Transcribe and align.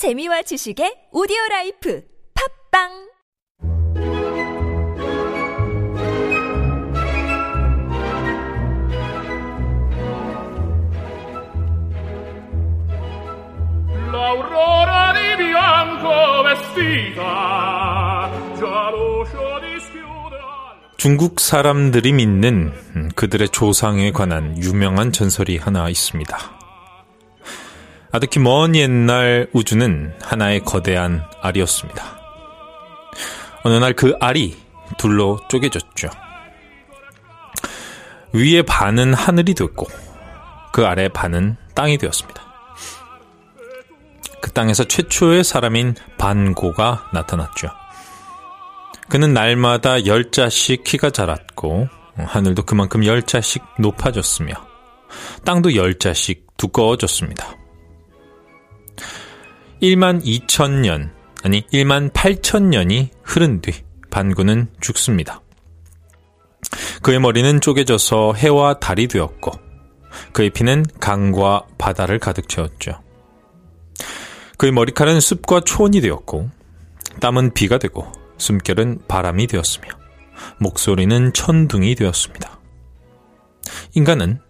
재미와 0.00 0.40
지식의 0.48 1.12
오디오 1.12 1.36
라이프 1.50 2.00
팝빵 2.32 2.88
L'aurora 14.12 15.12
di 15.12 15.42
bianco 15.44 16.42
vestita 16.42 18.30
già 18.58 18.90
l'uscio 18.90 19.58
dischiude 19.60 20.36
al- 20.36 20.96
중국 20.96 21.40
사람들이 21.40 22.12
믿는 22.12 22.72
음, 22.96 23.08
그들의 23.14 23.48
조상에 23.50 24.10
관한 24.12 24.56
유명한 24.58 25.12
전설이 25.12 25.56
하나 25.58 25.88
있습니다. 25.88 26.59
아득히 28.12 28.40
먼 28.40 28.74
옛날 28.74 29.48
우주는 29.52 30.14
하나의 30.20 30.60
거대한 30.60 31.24
알이었습니다. 31.40 32.18
어느 33.62 33.74
날 33.74 33.92
그 33.94 34.14
알이 34.20 34.56
둘로 34.98 35.38
쪼개졌죠. 35.48 36.08
위의 38.32 38.62
반은 38.64 39.14
하늘이 39.14 39.54
되었고 39.54 39.86
그 40.72 40.86
아래 40.86 41.08
반은 41.08 41.56
땅이 41.74 41.98
되었습니다. 41.98 42.42
그 44.40 44.50
땅에서 44.52 44.84
최초의 44.84 45.44
사람인 45.44 45.94
반고가 46.18 47.10
나타났죠. 47.12 47.68
그는 49.08 49.34
날마다 49.34 50.06
열 50.06 50.30
자씩 50.30 50.84
키가 50.84 51.10
자랐고 51.10 51.88
하늘도 52.16 52.62
그만큼 52.64 53.04
열 53.04 53.22
자씩 53.22 53.62
높아졌으며 53.78 54.54
땅도 55.44 55.74
열 55.74 55.98
자씩 55.98 56.46
두꺼워졌습니다. 56.56 57.59
1만 59.82 60.22
2천 60.22 60.80
년, 60.80 61.10
아니 61.42 61.62
1만 61.68 62.12
8천 62.12 62.64
년이 62.64 63.10
흐른 63.22 63.60
뒤 63.62 63.72
반구는 64.10 64.68
죽습니다. 64.80 65.40
그의 67.02 67.18
머리는 67.18 67.60
쪼개져서 67.60 68.34
해와 68.34 68.78
달이 68.78 69.08
되었고 69.08 69.52
그의 70.32 70.50
피는 70.50 70.84
강과 71.00 71.66
바다를 71.78 72.18
가득 72.18 72.48
채웠죠. 72.48 73.00
그의 74.58 74.72
머리칼은 74.72 75.20
습과 75.20 75.60
초원이 75.60 76.02
되었고 76.02 76.50
땀은 77.20 77.54
비가 77.54 77.78
되고 77.78 78.06
숨결은 78.36 79.02
바람이 79.08 79.46
되었으며 79.46 79.88
목소리는 80.58 81.32
천둥이 81.32 81.94
되었습니다. 81.94 82.60
인간은 83.94 84.40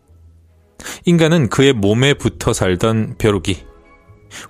인간은 1.04 1.48
그의 1.50 1.72
몸에 1.72 2.14
붙어 2.14 2.52
살던 2.52 3.16
벼룩이 3.18 3.69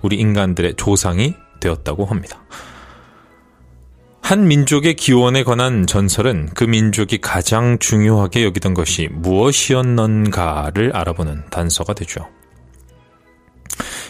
우리 0.01 0.17
인간들의 0.17 0.75
조상이 0.77 1.35
되었다고 1.59 2.05
합니다. 2.05 2.43
한 4.21 4.47
민족의 4.47 4.95
기원에 4.95 5.43
관한 5.43 5.85
전설은 5.85 6.51
그 6.53 6.63
민족이 6.63 7.19
가장 7.19 7.79
중요하게 7.79 8.45
여기던 8.45 8.73
것이 8.73 9.09
무엇이었는가를 9.11 10.95
알아보는 10.95 11.43
단서가 11.49 11.93
되죠. 11.93 12.27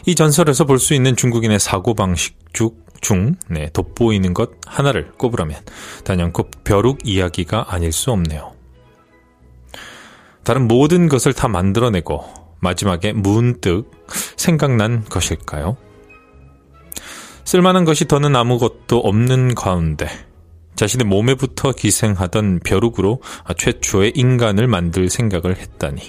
이 0.05 0.16
전설에서 0.16 0.66
볼 0.66 0.80
수 0.80 0.94
있는 0.94 1.16
중국인의 1.16 1.59
사고방식 1.59 2.53
중 2.53 3.36
네, 3.49 3.69
돋보이는 3.73 4.33
것 4.36 4.52
하나를 4.67 5.11
꼽으라면 5.14 5.59
단연코 6.03 6.52
벼룩 6.64 6.99
이야기가 7.03 7.66
아닐 7.69 7.92
수 7.92 8.11
없네요. 8.11 8.53
다른 10.44 10.67
모든 10.67 11.08
것을 11.08 11.33
다 11.33 11.47
만들어내고 11.47 12.41
마지막에 12.62 13.12
문득 13.12 13.92
생각난 14.38 15.04
것일까요? 15.06 15.78
쓸만한 17.44 17.86
것이 17.86 18.08
더는 18.08 18.36
아무것도 18.36 19.00
없는 19.00 19.56
가운데 19.56 20.08
자신의 20.76 21.06
몸에부터 21.08 21.73
기생하던 21.73 22.59
벼룩으로 22.64 23.22
최초의 23.58 24.14
인간을 24.16 24.67
만들 24.67 25.10
생각을 25.10 25.58
했다니 25.58 26.02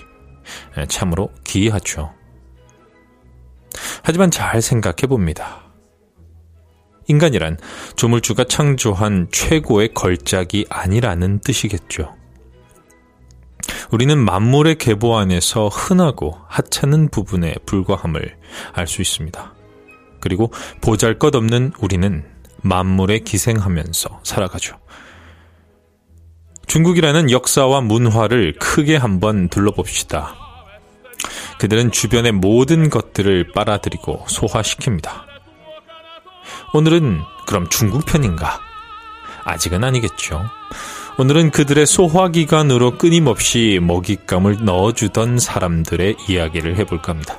참으로 0.89 1.31
기이하죠. 1.45 2.13
하지만 4.03 4.31
잘 4.31 4.63
생각해 4.63 5.09
봅니다. 5.09 5.73
인간이란 7.09 7.59
조물주가 7.97 8.45
창조한 8.45 9.29
최고의 9.33 9.95
걸작이 9.95 10.67
아니라는 10.69 11.41
뜻이겠죠. 11.41 12.15
우리는 13.91 14.17
만물의 14.19 14.77
계보 14.77 15.17
안에서 15.17 15.69
흔하고 15.69 16.39
하찮은 16.49 17.09
부분에 17.09 17.55
불과함을 17.67 18.37
알 18.73 18.87
수 18.87 19.03
있습니다. 19.03 19.55
그리고 20.21 20.53
보잘 20.81 21.19
것 21.19 21.35
없는 21.35 21.73
우리는 21.81 22.25
만물에 22.63 23.21
기생하면서 23.21 24.21
살아가죠. 24.23 24.79
중국이라는 26.67 27.31
역사와 27.31 27.81
문화를 27.81 28.55
크게 28.59 28.97
한번 28.97 29.49
둘러봅시다. 29.49 30.35
그들은 31.59 31.93
주변의 31.93 32.33
모든 32.33 32.89
것들을 32.89 33.53
빨아들이고 33.53 34.27
소화시킵니다. 34.29 35.11
오늘은 36.75 37.21
그럼 37.47 37.69
중국 37.69 38.07
편인가? 38.07 38.61
아직은 39.45 39.85
아니겠죠. 39.85 40.43
오늘은 41.19 41.51
그들의 41.51 41.85
소화기관으로 41.87 42.97
끊임없이 42.97 43.79
먹잇감을 43.83 44.65
넣어주던 44.65 45.39
사람들의 45.39 46.17
이야기를 46.27 46.79
해볼까 46.79 47.13
합니다. 47.13 47.39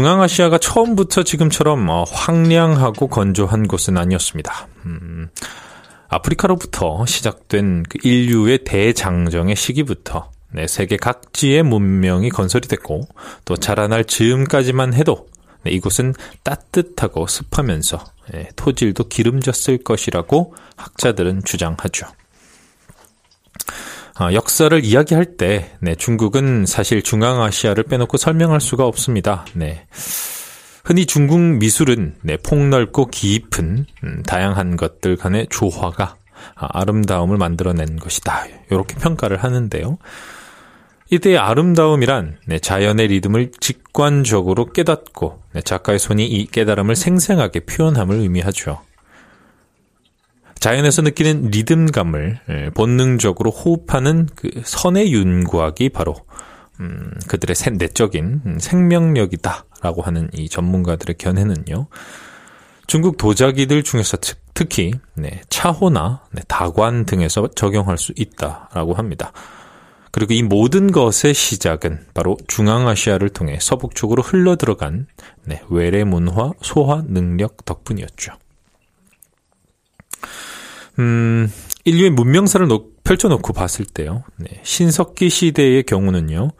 중앙아시아가 0.00 0.56
처음부터 0.56 1.24
지금처럼 1.24 1.86
어, 1.90 2.04
황량하고 2.04 3.08
건조한 3.08 3.68
곳은 3.68 3.98
아니었습니다. 3.98 4.66
음, 4.86 5.28
아프리카로부터 6.08 7.04
시작된 7.04 7.82
그 7.86 7.98
인류의 8.02 8.64
대장정의 8.64 9.56
시기부터 9.56 10.30
네, 10.52 10.66
세계 10.66 10.96
각지의 10.96 11.64
문명이 11.64 12.30
건설이 12.30 12.66
됐고 12.66 13.02
또 13.44 13.56
자라날 13.58 14.06
즈음까지만 14.06 14.94
해도 14.94 15.28
네, 15.64 15.72
이곳은 15.72 16.14
따뜻하고 16.44 17.26
습하면서 17.26 18.02
예, 18.34 18.48
토질도 18.56 19.08
기름졌을 19.08 19.84
것이라고 19.84 20.54
학자들은 20.76 21.44
주장하죠. 21.44 22.06
아, 24.20 24.34
역사를 24.34 24.84
이야기할 24.84 25.38
때 25.38 25.70
네, 25.80 25.94
중국은 25.94 26.66
사실 26.66 27.00
중앙아시아를 27.00 27.84
빼놓고 27.84 28.18
설명할 28.18 28.60
수가 28.60 28.84
없습니다. 28.84 29.46
네. 29.54 29.86
흔히 30.84 31.06
중국 31.06 31.38
미술은 31.40 32.16
네, 32.20 32.36
폭넓고 32.36 33.06
깊은 33.06 33.86
음, 34.04 34.22
다양한 34.26 34.76
것들 34.76 35.16
간의 35.16 35.46
조화가 35.48 36.16
아, 36.54 36.68
아름다움을 36.80 37.38
만들어낸 37.38 37.96
것이다. 37.96 38.44
이렇게 38.70 38.94
평가를 38.96 39.42
하는데요. 39.42 39.96
이때의 41.08 41.38
아름다움이란 41.38 42.36
네, 42.44 42.58
자연의 42.58 43.08
리듬을 43.08 43.52
직관적으로 43.58 44.66
깨닫고 44.66 45.40
네, 45.54 45.62
작가의 45.62 45.98
손이 45.98 46.26
이 46.26 46.46
깨달음을 46.46 46.94
생생하게 46.94 47.60
표현함을 47.60 48.16
의미하죠. 48.16 48.82
자연에서 50.60 51.00
느끼는 51.02 51.50
리듬감을 51.50 52.40
예, 52.50 52.70
본능적으로 52.74 53.50
호흡하는 53.50 54.28
그 54.36 54.50
선의 54.62 55.10
윤곽이 55.12 55.88
바로 55.88 56.14
음, 56.80 57.10
그들의 57.26 57.56
내적인 57.78 58.42
음, 58.44 58.58
생명력이다라고 58.58 60.02
하는 60.02 60.28
이 60.34 60.48
전문가들의 60.50 61.16
견해는요. 61.16 61.88
중국 62.86 63.16
도자기들 63.16 63.82
중에서 63.82 64.18
특히 64.52 64.92
네, 65.14 65.40
차호나 65.48 66.24
네, 66.32 66.42
다관 66.46 67.06
등에서 67.06 67.48
적용할 67.54 67.96
수 67.96 68.12
있다라고 68.16 68.94
합니다. 68.94 69.32
그리고 70.10 70.34
이 70.34 70.42
모든 70.42 70.90
것의 70.90 71.32
시작은 71.32 72.06
바로 72.12 72.36
중앙아시아를 72.48 73.30
통해 73.30 73.58
서북 73.60 73.94
쪽으로 73.94 74.22
흘러 74.22 74.56
들어간 74.56 75.06
네, 75.44 75.62
외래 75.70 76.04
문화 76.04 76.52
소화 76.60 77.02
능력 77.06 77.64
덕분이었죠. 77.64 78.32
음, 80.98 81.50
인류의 81.84 82.10
문명사를 82.10 82.66
놓, 82.68 83.02
펼쳐놓고 83.04 83.52
봤을 83.52 83.84
때요. 83.84 84.24
네, 84.36 84.60
신석기 84.62 85.30
시대의 85.30 85.84
경우는요. 85.84 86.50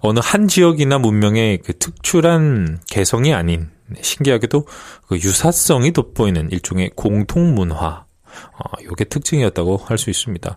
어느 0.00 0.20
한 0.22 0.48
지역이나 0.48 0.98
문명의 0.98 1.58
그 1.58 1.76
특출한 1.78 2.80
개성이 2.88 3.32
아닌 3.32 3.70
네, 3.86 4.00
신기하게도 4.02 4.66
그 5.06 5.16
유사성이 5.16 5.92
돋보이는 5.92 6.50
일종의 6.50 6.90
공통 6.96 7.54
문화. 7.54 8.04
어, 8.52 8.84
요게 8.84 9.04
특징이었다고 9.04 9.78
할 9.78 9.96
수 9.96 10.10
있습니다. 10.10 10.56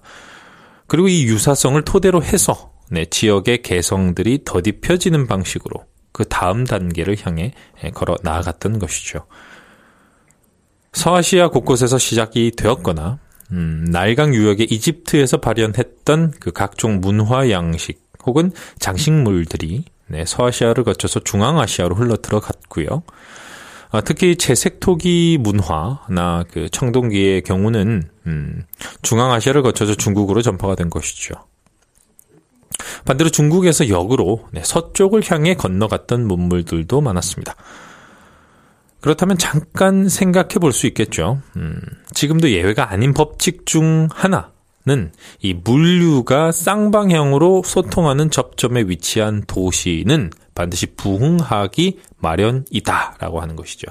그리고 0.88 1.08
이 1.08 1.26
유사성을 1.26 1.82
토대로 1.84 2.22
해서 2.24 2.72
네, 2.90 3.06
지역의 3.06 3.62
개성들이 3.62 4.42
더딥혀지는 4.44 5.28
방식으로 5.28 5.86
그 6.12 6.26
다음 6.26 6.66
단계를 6.66 7.16
향해 7.24 7.54
예, 7.84 7.92
걸어 7.92 8.18
나아갔던 8.24 8.80
것이죠. 8.80 9.28
서아시아 11.00 11.48
곳곳에서 11.48 11.98
시작이 11.98 12.52
되었거나 12.58 13.20
음, 13.54 13.86
날강 13.90 14.36
유역의 14.36 14.68
이집트에서 14.70 15.38
발현했던 15.38 16.34
그 16.42 16.52
각종 16.52 17.00
문화 17.00 17.50
양식 17.52 18.04
혹은 18.26 18.52
장식물들이 18.80 19.86
네, 20.08 20.26
서아시아를 20.26 20.84
거쳐서 20.84 21.22
중앙아시아로 21.22 21.96
흘러 21.96 22.18
들어갔고요. 22.18 23.04
아, 23.92 24.02
특히 24.02 24.36
채색토기 24.36 25.38
문화나 25.40 26.44
그 26.52 26.68
청동기의 26.70 27.44
경우는 27.44 28.04
음, 28.28 28.66
중앙아시아를 29.02 29.62
거쳐서 29.62 29.96
중국으로 29.96 30.42
전파가 30.42 30.76
된 30.76 30.90
것이죠. 30.90 31.36
반대로 33.06 33.30
중국에서 33.30 33.88
역으로 33.88 34.48
네, 34.52 34.62
서쪽을 34.66 35.22
향해 35.32 35.54
건너갔던 35.54 36.28
문물들도 36.28 37.00
많았습니다. 37.00 37.56
그렇다면 39.02 39.38
잠깐 39.38 40.10
생각해 40.10 40.56
볼 40.60 40.74
수 40.74 40.88
있겠죠. 40.88 41.42
음, 41.56 41.80
지금도 42.14 42.52
예외가 42.52 42.92
아닌 42.92 43.14
법칙 43.14 43.66
중 43.66 44.08
하나는 44.12 45.12
이 45.42 45.54
물류가 45.54 46.52
쌍방향으로 46.52 47.64
소통하는 47.66 48.30
접점에 48.30 48.82
위치한 48.82 49.44
도시는 49.48 50.32
반드시 50.54 50.88
부흥하기 50.96 52.00
마련이다라고 52.18 53.42
하는 53.42 53.56
것이죠. 53.56 53.88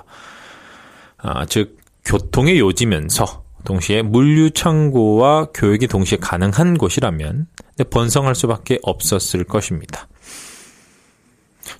아, 1.16 1.46
즉 1.46 1.78
교통의 2.04 2.58
요지면서 2.58 3.44
동시에 3.64 4.02
물류 4.02 4.50
창고와 4.50 5.48
교육이 5.52 5.88
동시에 5.88 6.18
가능한 6.18 6.78
곳이라면 6.78 7.46
번성할 7.90 8.34
수밖에 8.34 8.78
없었을 8.82 9.44
것입니다. 9.44 10.08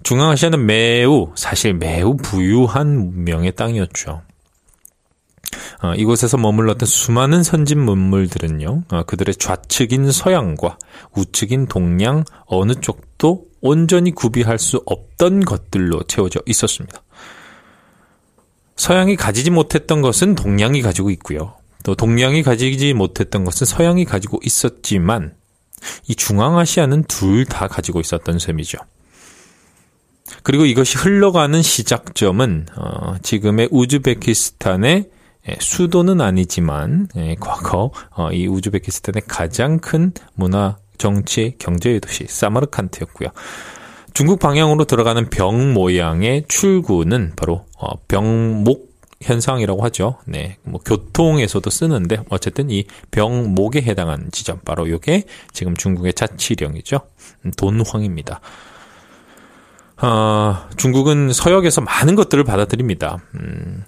중앙아시아는 0.02 0.67
매우 0.67 1.32
사실 1.35 1.75
매우 1.75 2.17
부유한 2.17 2.96
문명의 2.99 3.52
땅이었죠. 3.52 4.23
어, 5.82 5.94
이곳에서 5.94 6.37
머물렀던 6.37 6.87
수많은 6.87 7.43
선진 7.43 7.81
문물들은요, 7.81 8.85
어, 8.90 9.02
그들의 9.05 9.37
좌측인 9.37 10.11
서양과 10.11 10.79
우측인 11.17 11.67
동양 11.67 12.25
어느 12.46 12.75
쪽도 12.75 13.44
온전히 13.61 14.11
구비할 14.11 14.58
수 14.58 14.82
없던 14.87 15.44
것들로 15.44 16.02
채워져 16.05 16.40
있었습니다. 16.46 17.02
서양이 18.76 19.17
가지지 19.17 19.50
못했던 19.50 20.02
것은 20.02 20.35
동양이 20.35 20.82
가지고 20.82 21.11
있고요. 21.11 21.55
또 21.82 21.94
동양이 21.94 22.43
가지지 22.43 22.93
못했던 22.93 23.44
것은 23.44 23.67
서양이 23.67 24.05
가지고 24.05 24.40
있었지만 24.43 25.35
이 26.08 26.14
중앙아시아는 26.14 27.05
둘 27.05 27.44
다 27.44 27.69
가지고 27.69 28.00
있었던 28.00 28.38
셈이죠. 28.38 28.79
그리고 30.43 30.65
이것이 30.65 30.97
흘러가는 30.99 31.61
시작점은 31.61 32.67
어, 32.77 33.17
지금의 33.23 33.69
우즈베키스탄의 33.71 35.11
예, 35.49 35.57
수도는 35.61 36.21
아니지만 36.21 37.09
예, 37.17 37.37
과거 37.41 37.91
어, 38.11 38.31
이 38.33 38.47
우즈베키스탄의 38.47 39.23
가장 39.27 39.79
큰 39.79 40.13
문화 40.35 40.77
정치, 40.99 41.55
경제의 41.59 42.01
도시 42.01 42.27
사마르칸트였고요. 42.29 43.29
중국 44.13 44.41
방향으로 44.41 44.85
들어가는 44.85 45.31
병 45.31 45.73
모양의 45.73 46.47
출구는 46.49 47.35
바로 47.37 47.65
어, 47.79 47.97
병목 48.09 48.89
현상이라고 49.21 49.85
하죠. 49.85 50.19
네, 50.27 50.59
뭐 50.63 50.81
교통에서도 50.85 51.69
쓰는데 51.71 52.19
어쨌든 52.29 52.71
이 52.71 52.85
병목에 53.11 53.83
해당하는 53.83 54.29
지점 54.31 54.61
바로 54.65 54.87
이게 54.87 55.25
지금 55.53 55.77
중국의 55.77 56.15
자치령이죠. 56.15 57.01
음, 57.45 57.51
돈황입니다. 57.57 58.41
어, 60.00 60.56
중국은 60.77 61.33
서역에서 61.33 61.81
많은 61.81 62.15
것들을 62.15 62.45
받아들입니다. 62.45 63.19
음, 63.35 63.85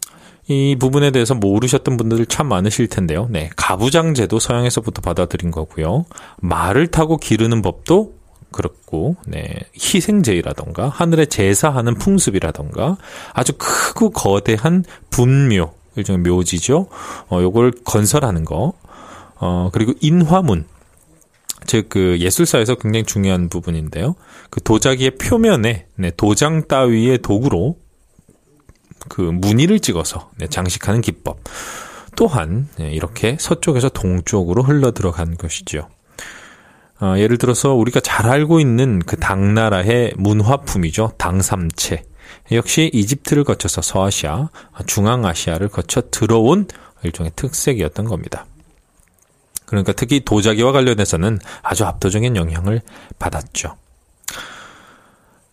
이 0.49 0.77
부분에 0.79 1.13
대해서 1.13 1.35
모르셨던 1.35 1.97
분들 1.97 2.27
참 2.27 2.49
많으실 2.49 2.89
텐데요. 2.89 3.29
네. 3.31 3.51
가부장제도 3.57 4.39
서양에서부터 4.39 5.01
받아들인 5.03 5.51
거고요. 5.51 6.07
말을 6.41 6.89
타고 6.89 7.17
기르는 7.17 7.63
법도 7.63 8.15
그렇고, 8.51 9.15
네. 9.27 9.47
희생제의라던가, 9.75 10.89
하늘에 10.89 11.27
제사하는 11.27 11.95
풍습이라던가, 11.95 12.97
아주 13.33 13.53
크고 13.57 14.11
거대한 14.11 14.85
분묘, 15.11 15.73
일종의 15.95 16.23
묘지죠. 16.23 16.89
어, 17.29 17.41
요걸 17.41 17.73
건설하는 17.85 18.45
거. 18.45 18.73
어, 19.37 19.71
그리고 19.73 19.93
인화문. 20.01 20.67
즉, 21.67 21.89
그 21.89 22.19
예술사에서 22.19 22.77
굉장히 22.77 23.05
중요한 23.05 23.49
부분인데요. 23.49 24.15
그 24.51 24.63
도자기의 24.63 25.17
표면에, 25.17 25.87
네, 25.97 26.11
도장 26.17 26.67
따위의 26.67 27.19
도구로 27.19 27.77
그 29.09 29.23
무늬를 29.23 29.81
찍어서 29.81 30.31
네, 30.39 30.47
장식하는 30.47 31.01
기법 31.01 31.43
또한 32.17 32.69
네, 32.79 32.93
이렇게 32.93 33.37
서쪽에서 33.41 33.89
동쪽으로 33.89 34.63
흘러 34.63 34.93
들어간 34.93 35.37
것이죠. 35.37 35.89
어, 37.01 37.15
예를 37.17 37.39
들어서 37.39 37.73
우리가 37.73 38.01
잘 38.01 38.27
알고 38.29 38.61
있는 38.61 38.99
그 39.01 39.17
당나라의 39.17 40.13
문화품이죠. 40.17 41.13
당삼채. 41.17 42.05
역시 42.53 42.91
이집트를 42.93 43.45
거쳐서 43.45 43.81
서아시아, 43.81 44.51
중앙아시아를 44.87 45.69
거쳐 45.69 46.03
들어온 46.11 46.67
일종의 47.03 47.33
특색이었던 47.37 48.05
겁니다. 48.05 48.45
그러니까 49.71 49.93
특히 49.93 50.25
도자기와 50.25 50.73
관련해서는 50.73 51.39
아주 51.63 51.85
압도적인 51.85 52.35
영향을 52.35 52.83
받았죠. 53.21 53.77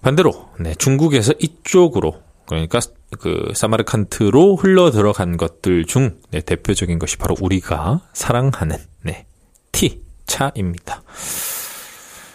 반대로 0.02 0.50
네, 0.60 0.74
중국에서 0.74 1.34
이쪽으로 1.38 2.24
그러니까 2.48 2.80
그 3.20 3.52
사마르칸트로 3.54 4.56
흘러 4.56 4.90
들어간 4.90 5.38
것들 5.38 5.86
중 5.86 6.18
네, 6.32 6.42
대표적인 6.42 6.98
것이 6.98 7.18
바로 7.18 7.36
우리가 7.40 8.02
사랑하는 8.14 8.78
네, 9.04 9.28
티 9.72 10.02
차입니다. 10.26 11.04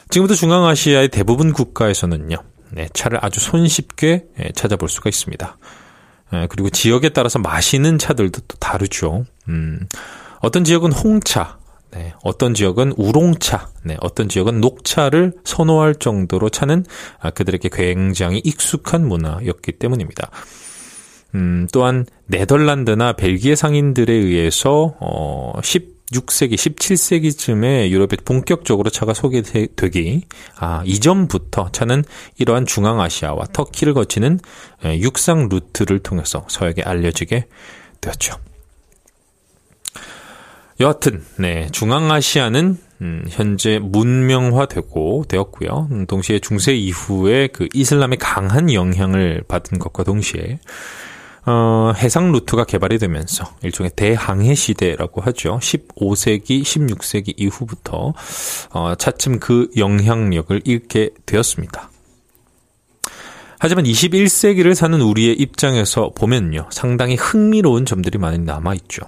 지금부터 0.09 0.37
중앙아시아의 0.37 1.09
대부분 1.09 1.53
국가에서는요, 1.53 2.37
네, 2.71 2.89
차를 2.95 3.19
아주 3.23 3.41
손쉽게 3.41 4.27
네, 4.39 4.51
찾아볼 4.55 4.89
수가 4.89 5.09
있습니다. 5.09 5.59
네, 6.33 6.47
그리고 6.49 6.71
지역에 6.71 7.09
따라서 7.09 7.41
마시는 7.41 7.99
차들도 7.99 8.43
또 8.47 8.57
다르죠. 8.59 9.25
음, 9.49 9.81
어떤 10.39 10.63
지역은 10.63 10.93
홍차, 10.93 11.59
네, 11.95 12.15
어떤 12.23 12.55
지역은 12.55 12.95
우롱차, 12.97 13.69
네, 13.85 13.97
어떤 14.01 14.29
지역은 14.29 14.61
녹차를 14.61 15.35
선호할 15.45 15.97
정도로 15.97 16.49
차는 16.49 16.87
아, 17.21 17.31
그들에게 17.31 17.69
굉장히 17.71 18.41
익숙한 18.45 19.07
문화였기 19.07 19.73
때문입니다. 19.73 20.31
음, 21.35 21.69
또한 21.73 22.07
네덜란드나 22.27 23.13
벨기에 23.13 23.55
상인들에 23.55 24.13
의해서 24.13 24.97
어, 25.01 25.53
10 25.63 25.93
16세기, 26.13 26.57
17세기쯤에 26.57 27.89
유럽에 27.89 28.19
본격적으로 28.23 28.91
차가 28.91 29.15
소개되기 29.15 30.27
아, 30.59 30.83
이전부터 30.85 31.71
차는 31.73 32.05
이러한 32.37 32.67
중앙아시아와 32.67 33.47
터키를 33.55 33.95
거치는 33.95 34.39
육상 35.01 35.49
루트를 35.49 36.01
통해서 36.01 36.45
서역에 36.49 36.83
알려지게 36.83 37.47
되었죠. 38.03 38.37
여하튼 40.81 41.23
네, 41.37 41.69
중앙아시아는 41.73 42.79
음, 43.03 43.25
현재 43.29 43.79
문명화되고 43.81 45.25
되었고요. 45.29 45.89
음, 45.91 46.07
동시에 46.07 46.39
중세 46.39 46.73
이후에 46.75 47.49
그 47.49 47.69
이슬람의 47.75 48.19
강한 48.19 48.73
영향을 48.73 49.43
받은 49.49 49.79
것과 49.79 50.05
동시에 50.05 50.61
어, 51.45 51.93
해상 51.97 52.31
루트가 52.31 52.65
개발이 52.65 52.99
되면서 52.99 53.45
일종의 53.63 53.91
대항해 53.97 54.55
시대라고 54.55 55.21
하죠. 55.23 55.59
15세기, 55.61 56.63
16세기 56.63 57.35
이후부터 57.37 58.15
어, 58.71 58.95
차츰 58.95 59.41
그 59.41 59.69
영향력을 59.77 60.63
잃게 60.65 61.11
되었습니다. 61.27 61.91
하지만 63.59 63.85
21세기를 63.85 64.75
사는 64.75 65.01
우리의 65.01 65.35
입장에서 65.35 66.11
보면요. 66.15 66.69
상당히 66.71 67.17
흥미로운 67.17 67.87
점들이 67.87 68.19
많이 68.19 68.39
남아있죠. 68.39 69.03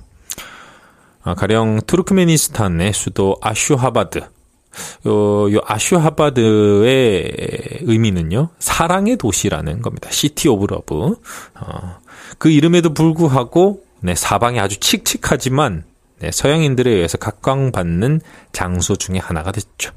아, 1.24 1.34
가령 1.34 1.80
투르크메니스탄의 1.86 2.92
수도 2.92 3.36
아슈하바드. 3.40 4.18
요, 5.06 5.52
요 5.54 5.60
아슈하바드의 5.64 7.32
의미는요. 7.80 8.50
사랑의 8.58 9.16
도시라는 9.16 9.80
겁니다. 9.82 10.10
City 10.10 10.48
of 10.48 10.66
Love. 10.66 11.16
어, 11.60 11.98
그 12.38 12.50
이름에도 12.50 12.92
불구하고 12.92 13.82
네, 14.00 14.14
사방이 14.14 14.60
아주 14.60 14.78
칙칙하지만 14.78 15.84
네, 16.20 16.30
서양인들에 16.30 16.90
의해서 16.90 17.16
각광받는 17.16 18.20
장소 18.52 18.96
중의 18.96 19.20
하나가 19.20 19.50
됐죠. 19.50 19.92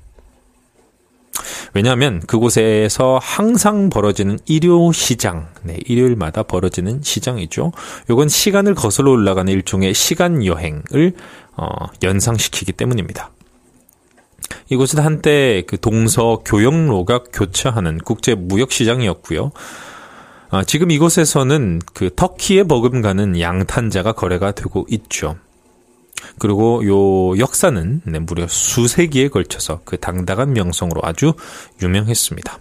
왜냐하면 1.73 2.21
그곳에서 2.21 3.19
항상 3.21 3.89
벌어지는 3.89 4.39
일요 4.45 4.91
시장, 4.91 5.47
네, 5.63 5.77
일요일마다 5.85 6.43
벌어지는 6.43 7.01
시장이죠. 7.03 7.71
요건 8.09 8.29
시간을 8.29 8.75
거슬러 8.75 9.11
올라가는 9.11 9.51
일종의 9.51 9.93
시간 9.93 10.45
여행을 10.45 11.13
어, 11.55 11.67
연상시키기 12.03 12.73
때문입니다. 12.73 13.31
이곳은 14.69 14.99
한때 14.99 15.63
그 15.67 15.79
동서 15.79 16.41
교역로가 16.45 17.23
교차하는 17.33 17.99
국제 17.99 18.35
무역 18.35 18.71
시장이었고요. 18.71 19.51
아, 20.49 20.63
지금 20.63 20.91
이곳에서는 20.91 21.81
그 21.93 22.09
터키에 22.15 22.63
버금가는 22.63 23.39
양탄자가 23.39 24.13
거래가 24.13 24.51
되고 24.51 24.85
있죠. 24.89 25.35
그리고 26.39 26.85
요 26.85 27.37
역사는 27.37 28.01
네, 28.05 28.19
무려 28.19 28.47
수세기에 28.47 29.29
걸쳐서 29.29 29.81
그 29.83 29.97
당당한 29.97 30.53
명성으로 30.53 31.01
아주 31.03 31.33
유명했습니다. 31.81 32.59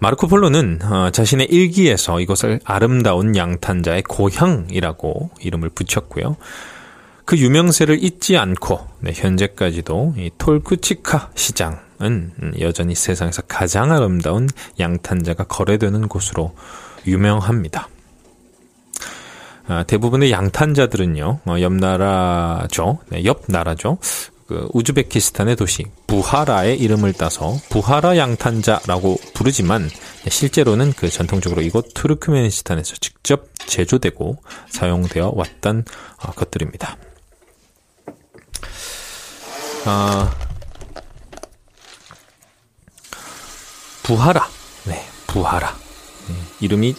마르코 0.00 0.28
폴로는 0.28 0.80
어, 0.82 1.10
자신의 1.10 1.48
일기에서 1.50 2.20
이것을 2.20 2.60
아름다운 2.64 3.34
양탄자의 3.34 4.02
고향이라고 4.02 5.30
이름을 5.40 5.70
붙였고요. 5.70 6.36
그 7.24 7.36
유명세를 7.36 8.02
잊지 8.02 8.38
않고 8.38 8.86
네, 9.00 9.12
현재까지도 9.14 10.14
이 10.16 10.30
톨쿠치카 10.38 11.32
시장은 11.34 12.32
여전히 12.60 12.94
세상에서 12.94 13.42
가장 13.42 13.92
아름다운 13.92 14.48
양탄자가 14.78 15.44
거래되는 15.44 16.08
곳으로 16.08 16.54
유명합니다. 17.06 17.88
아, 19.68 19.82
대부분의 19.84 20.32
양탄자들은요, 20.32 21.40
어, 21.44 21.56
옆 21.60 21.72
나라죠, 21.74 22.98
네, 23.10 23.24
옆 23.24 23.44
나라죠. 23.48 23.98
그 24.46 24.66
우즈베키스탄의 24.72 25.56
도시 25.56 25.84
부하라의 26.06 26.78
이름을 26.78 27.12
따서 27.12 27.54
부하라 27.68 28.16
양탄자라고 28.16 29.18
부르지만 29.34 29.90
실제로는 30.26 30.94
그 30.94 31.10
전통적으로 31.10 31.60
이곳 31.60 31.92
투르크메니스탄에서 31.92 32.94
직접 32.96 33.50
제조되고 33.66 34.38
사용되어 34.70 35.32
왔던 35.36 35.84
어, 36.24 36.30
것들입니다. 36.32 36.96
아, 39.84 40.34
부하라. 44.02 44.48
네, 44.86 45.06
부하라. 45.26 45.76
네, 46.28 46.34
이름이 46.60 46.94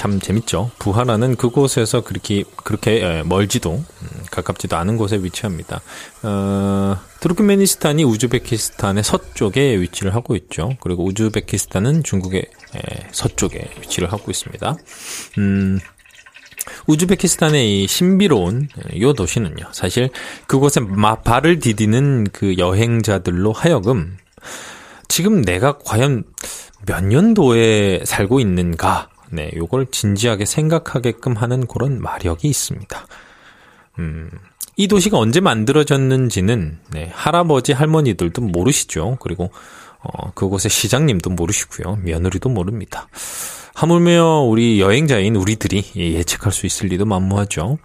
참 0.00 0.18
재밌죠. 0.18 0.70
부하라는 0.78 1.36
그곳에서 1.36 2.00
그렇게 2.00 2.42
그렇게 2.64 3.02
예, 3.02 3.22
멀지도 3.22 3.72
음, 3.72 4.08
가깝지도 4.30 4.74
않은 4.78 4.96
곳에 4.96 5.18
위치합니다. 5.18 5.82
어, 6.22 6.96
투르크메니스탄이 7.20 8.04
우즈베키스탄의 8.04 9.04
서쪽에 9.04 9.78
위치를 9.78 10.14
하고 10.14 10.36
있죠. 10.36 10.70
그리고 10.80 11.04
우즈베키스탄은 11.04 12.02
중국의 12.02 12.46
예, 12.76 13.08
서쪽에 13.12 13.72
위치를 13.82 14.10
하고 14.10 14.30
있습니다. 14.30 14.74
음, 15.36 15.78
우즈베키스탄의 16.86 17.82
이 17.82 17.86
신비로운 17.86 18.68
예, 18.94 19.00
요 19.02 19.12
도시는요. 19.12 19.66
사실 19.72 20.08
그곳에 20.46 20.80
발을 21.24 21.58
디디는 21.58 22.28
그 22.32 22.56
여행자들로 22.56 23.52
하여금 23.52 24.16
지금 25.08 25.42
내가 25.42 25.76
과연 25.76 26.24
몇 26.86 27.04
년도에 27.04 28.06
살고 28.06 28.40
있는가 28.40 29.10
네, 29.30 29.50
요걸 29.54 29.86
진지하게 29.90 30.44
생각하게끔 30.44 31.34
하는 31.34 31.66
그런 31.66 32.00
마력이 32.00 32.48
있습니다. 32.48 33.06
음, 33.98 34.30
이 34.76 34.88
도시가 34.88 35.18
언제 35.18 35.40
만들어졌는지는 35.40 36.78
네, 36.92 37.10
할아버지 37.12 37.72
할머니들도 37.72 38.42
모르시죠. 38.42 39.18
그리고 39.20 39.50
어, 40.02 40.32
그곳의 40.32 40.70
시장님도 40.70 41.30
모르시고요. 41.30 41.98
며느리도 42.02 42.48
모릅니다. 42.48 43.08
하물며 43.74 44.40
우리 44.48 44.80
여행자인 44.80 45.36
우리들이 45.36 45.84
예측할 45.94 46.52
수 46.52 46.66
있을 46.66 46.88
리도 46.88 47.04
만무하죠. 47.04 47.78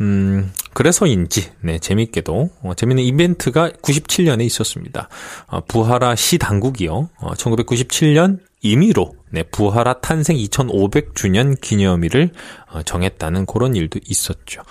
음, 0.00 0.52
그래서인지, 0.72 1.52
네, 1.60 1.78
재밌게도, 1.78 2.50
어, 2.62 2.74
재밌는 2.74 3.04
이벤트가 3.04 3.70
97년에 3.70 4.44
있었습니다. 4.44 5.08
어, 5.46 5.60
부하라 5.66 6.16
시 6.16 6.38
당국이요, 6.38 7.10
어, 7.18 7.32
1997년 7.34 8.40
임의로 8.64 9.14
네, 9.30 9.42
부하라 9.44 10.00
탄생 10.00 10.36
2500주년 10.36 11.60
기념일을 11.60 12.30
어, 12.72 12.82
정했다는 12.82 13.46
그런 13.46 13.76
일도 13.76 14.00
있었죠. 14.08 14.62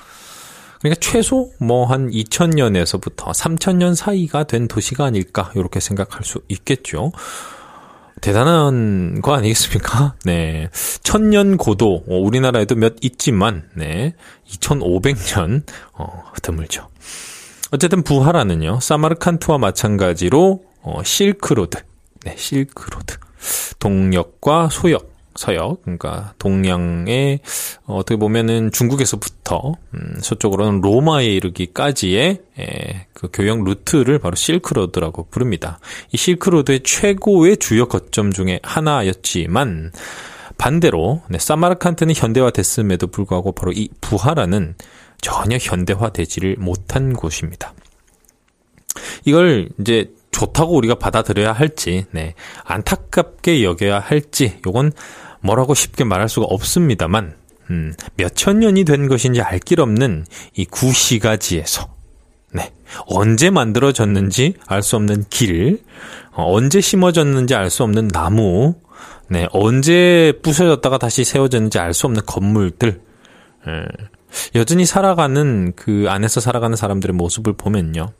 그러니까 0.79 0.99
최소 0.99 1.51
뭐 1.59 1.85
한 1.85 2.09
2000년에서부터 2.09 3.31
3000년 3.31 3.95
사이가 3.95 4.45
된 4.45 4.67
도시가 4.67 5.05
아닐까 5.05 5.51
이렇게 5.55 5.79
생각할 5.79 6.23
수 6.25 6.41
있겠죠. 6.49 7.13
대단한 8.21 9.21
거 9.21 9.33
아니겠습니까? 9.33 10.15
네. 10.25 10.69
천년 11.03 11.57
고도, 11.57 12.03
어, 12.07 12.15
우리나라에도 12.17 12.75
몇 12.75 12.95
있지만, 13.01 13.69
네. 13.75 14.15
2500년, 14.47 15.63
어, 15.93 16.23
드물죠. 16.41 16.87
어쨌든 17.71 18.01
부하라는요, 18.03 18.79
사마르칸트와 18.79 19.57
마찬가지로, 19.57 20.63
어, 20.83 21.03
실크로드, 21.03 21.79
네, 22.23 22.35
실크로드. 22.37 23.17
동역과 23.79 24.69
소역, 24.71 25.13
서역, 25.35 25.81
그러니까 25.83 26.33
동양의 26.39 27.39
어, 27.85 27.97
어떻게 27.97 28.17
보면은 28.17 28.71
중국에서부터 28.71 29.73
음, 29.93 30.15
서쪽으로는 30.21 30.81
로마에 30.81 31.25
이르기까지의 31.25 32.41
에, 32.59 33.07
그 33.13 33.29
교역 33.33 33.63
루트를 33.63 34.19
바로 34.19 34.35
실크로드라고 34.35 35.27
부릅니다. 35.29 35.79
이 36.11 36.17
실크로드의 36.17 36.81
최고의 36.83 37.57
주요 37.57 37.87
거점 37.87 38.31
중에 38.31 38.59
하나였지만 38.63 39.91
반대로 40.57 41.21
네, 41.29 41.39
사마르칸트는 41.39 42.13
현대화됐음에도 42.15 43.07
불구하고 43.07 43.53
바로 43.53 43.71
이 43.71 43.89
부하라는 44.01 44.75
전혀 45.19 45.57
현대화되지를 45.57 46.57
못한 46.59 47.13
곳입니다. 47.13 47.73
이걸 49.25 49.69
이제 49.79 50.11
좋다고 50.33 50.75
우리가 50.75 50.95
받아들여야 50.95 51.53
할지, 51.53 52.05
네, 52.11 52.33
안타깝게 52.65 53.63
여겨야 53.63 53.99
할지, 53.99 54.59
요건 54.67 54.91
뭐라고 55.39 55.73
쉽게 55.73 56.03
말할 56.03 56.27
수가 56.27 56.47
없습니다만, 56.47 57.35
음, 57.69 57.93
몇천 58.17 58.59
년이 58.59 58.83
된 58.83 59.07
것인지 59.07 59.41
알 59.41 59.59
길 59.59 59.79
없는 59.79 60.25
이 60.55 60.65
구시가지에서, 60.65 61.87
네, 62.51 62.73
언제 63.07 63.49
만들어졌는지 63.49 64.55
알 64.67 64.81
수 64.83 64.97
없는 64.97 65.25
길, 65.29 65.81
어, 66.31 66.51
언제 66.53 66.81
심어졌는지 66.81 67.55
알 67.55 67.69
수 67.69 67.83
없는 67.83 68.09
나무, 68.09 68.75
네, 69.29 69.47
언제 69.51 70.33
부서졌다가 70.43 70.97
다시 70.97 71.23
세워졌는지 71.23 71.79
알 71.79 71.93
수 71.93 72.07
없는 72.07 72.23
건물들, 72.25 73.01
예, 73.67 73.71
여전히 74.55 74.85
살아가는 74.85 75.73
그 75.75 76.05
안에서 76.09 76.39
살아가는 76.41 76.75
사람들의 76.75 77.15
모습을 77.15 77.53
보면요. 77.53 78.11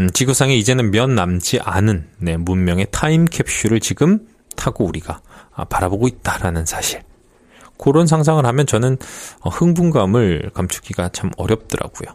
음, 0.00 0.10
지구상에 0.10 0.54
이제는 0.56 0.90
몇 0.90 1.08
남지 1.08 1.60
않은 1.60 2.08
네, 2.18 2.36
문명의 2.36 2.86
타임캡슐을 2.90 3.80
지금 3.80 4.26
타고 4.56 4.84
우리가 4.84 5.20
아, 5.54 5.64
바라보고 5.64 6.08
있다라는 6.08 6.66
사실. 6.66 7.02
그런 7.76 8.06
상상을 8.06 8.44
하면 8.44 8.66
저는 8.66 8.98
어, 9.40 9.50
흥분감을 9.50 10.50
감추기가 10.54 11.10
참 11.10 11.30
어렵더라고요. 11.36 12.14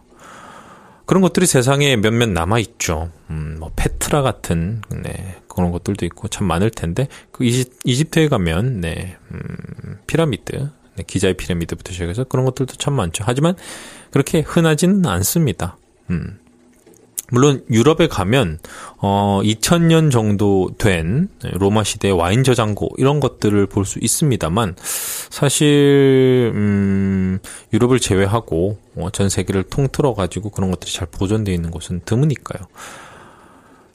그런 1.06 1.22
것들이 1.22 1.48
세상에 1.48 1.96
몇몇 1.96 2.30
남아 2.30 2.60
있죠. 2.60 3.10
음, 3.30 3.58
뭐 3.60 3.72
페트라 3.76 4.22
같은 4.22 4.82
네, 4.90 5.38
그런 5.48 5.72
것들도 5.72 6.06
있고 6.06 6.28
참 6.28 6.48
많을 6.48 6.70
텐데 6.70 7.08
그 7.32 7.44
이집, 7.44 7.74
이집트에 7.84 8.28
가면 8.28 8.82
네, 8.82 9.18
음, 9.32 9.98
피라미드, 10.06 10.70
네, 10.96 11.04
기자의 11.08 11.34
피라미드부터 11.34 11.94
시작해서 11.94 12.26
그런 12.26 12.46
것들도 12.46 12.76
참 12.76 12.94
많죠. 12.94 13.24
하지만 13.26 13.56
그렇게 14.12 14.42
흔하지는 14.42 15.06
않습니다. 15.06 15.78
음. 16.12 16.40
물론 17.32 17.64
유럽에 17.70 18.08
가면 18.08 18.60
어 18.98 19.42
2000년 19.44 20.12
정도 20.12 20.72
된 20.78 21.30
로마 21.54 21.84
시대 21.84 22.10
와인 22.10 22.44
저장고 22.44 22.90
이런 22.98 23.20
것들을 23.20 23.66
볼 23.68 23.86
수 23.86 24.00
있습니다만 24.02 24.76
사실 25.30 26.52
음 26.54 27.40
유럽을 27.74 28.00
제외하고 28.00 28.78
어, 28.96 29.10
전 29.12 29.30
세계를 29.30 29.64
통틀어 29.64 30.14
가지고 30.14 30.50
그런 30.50 30.70
것들이 30.72 30.92
잘 30.92 31.08
보존되어 31.12 31.54
있는 31.54 31.72
곳은 31.72 32.02
드무니까요. 32.06 32.68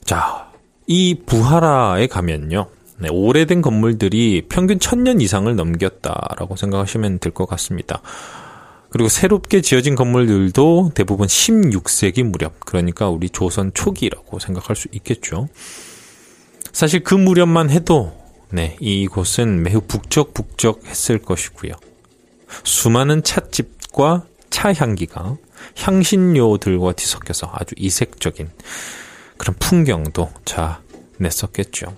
자, 0.03 0.49
이 0.87 1.19
부하라에 1.25 2.07
가면요. 2.07 2.67
네, 2.97 3.09
오래된 3.11 3.61
건물들이 3.61 4.43
평균 4.47 4.77
1000년 4.79 5.21
이상을 5.21 5.53
넘겼다라고 5.55 6.55
생각하시면 6.55 7.19
될 7.19 7.31
것 7.33 7.45
같습니다. 7.47 8.01
그리고 8.95 9.09
새롭게 9.09 9.59
지어진 9.59 9.93
건물들도 9.93 10.91
대부분 10.95 11.27
16세기 11.27 12.23
무렵, 12.23 12.61
그러니까 12.61 13.09
우리 13.09 13.29
조선 13.29 13.73
초기라고 13.73 14.39
생각할 14.39 14.77
수 14.77 14.87
있겠죠. 14.93 15.49
사실 16.71 17.03
그 17.03 17.13
무렵만 17.13 17.71
해도 17.71 18.13
네, 18.51 18.77
이곳은 18.79 19.63
매우 19.63 19.81
북적북적했을 19.81 21.19
것이고요. 21.19 21.73
수많은 22.63 23.23
찻집과 23.23 24.27
차 24.49 24.71
향기가 24.71 25.35
향신료들과 25.75 26.93
뒤섞여서 26.93 27.49
아주 27.51 27.75
이색적인 27.77 28.49
그런 29.35 29.55
풍경도 29.59 30.31
자 30.45 30.81
냈었겠죠. 31.17 31.93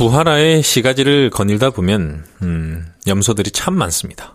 부하라의 0.00 0.62
시가지를 0.62 1.28
거닐다 1.28 1.68
보면 1.68 2.24
음, 2.40 2.90
염소들이 3.06 3.50
참 3.50 3.74
많습니다. 3.74 4.34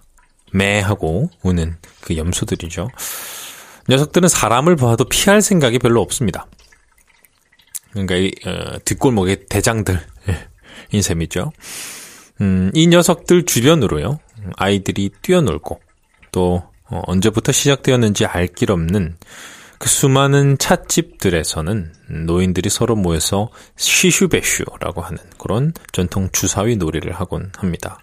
매하고 0.53 1.31
우는 1.41 1.77
그 2.01 2.17
염소들이죠. 2.17 2.88
녀석들은 3.89 4.29
사람을 4.29 4.75
봐도 4.75 5.05
피할 5.05 5.41
생각이 5.41 5.79
별로 5.79 6.03
없습니다. 6.03 6.45
그러니까 7.89 8.15
이 8.15 8.31
어, 8.45 8.77
뒷골목의 8.86 9.48
대장들 9.50 10.00
인 10.91 11.01
셈이죠. 11.01 11.51
음, 12.41 12.69
이 12.75 12.86
녀석들 12.86 13.48
주변으로요 13.48 14.19
아이들이 14.57 15.10
뛰어놀고 15.24 15.79
또 16.31 16.62
어, 16.91 17.01
언제부터 17.07 17.51
시작되었는지 17.51 18.27
알 18.27 18.53
길 18.53 18.72
없는 18.72 19.17
그 19.77 19.89
수많은 19.89 20.58
찻집들에서는 20.58 21.93
노인들이 22.26 22.69
서로 22.69 22.95
모여서 22.95 23.50
시슈베슈라고 23.76 25.02
하는 25.02 25.17
그런 25.38 25.73
전통 25.91 26.30
주사위 26.32 26.76
놀이를 26.78 27.12
하곤 27.13 27.52
합니다. 27.58 28.00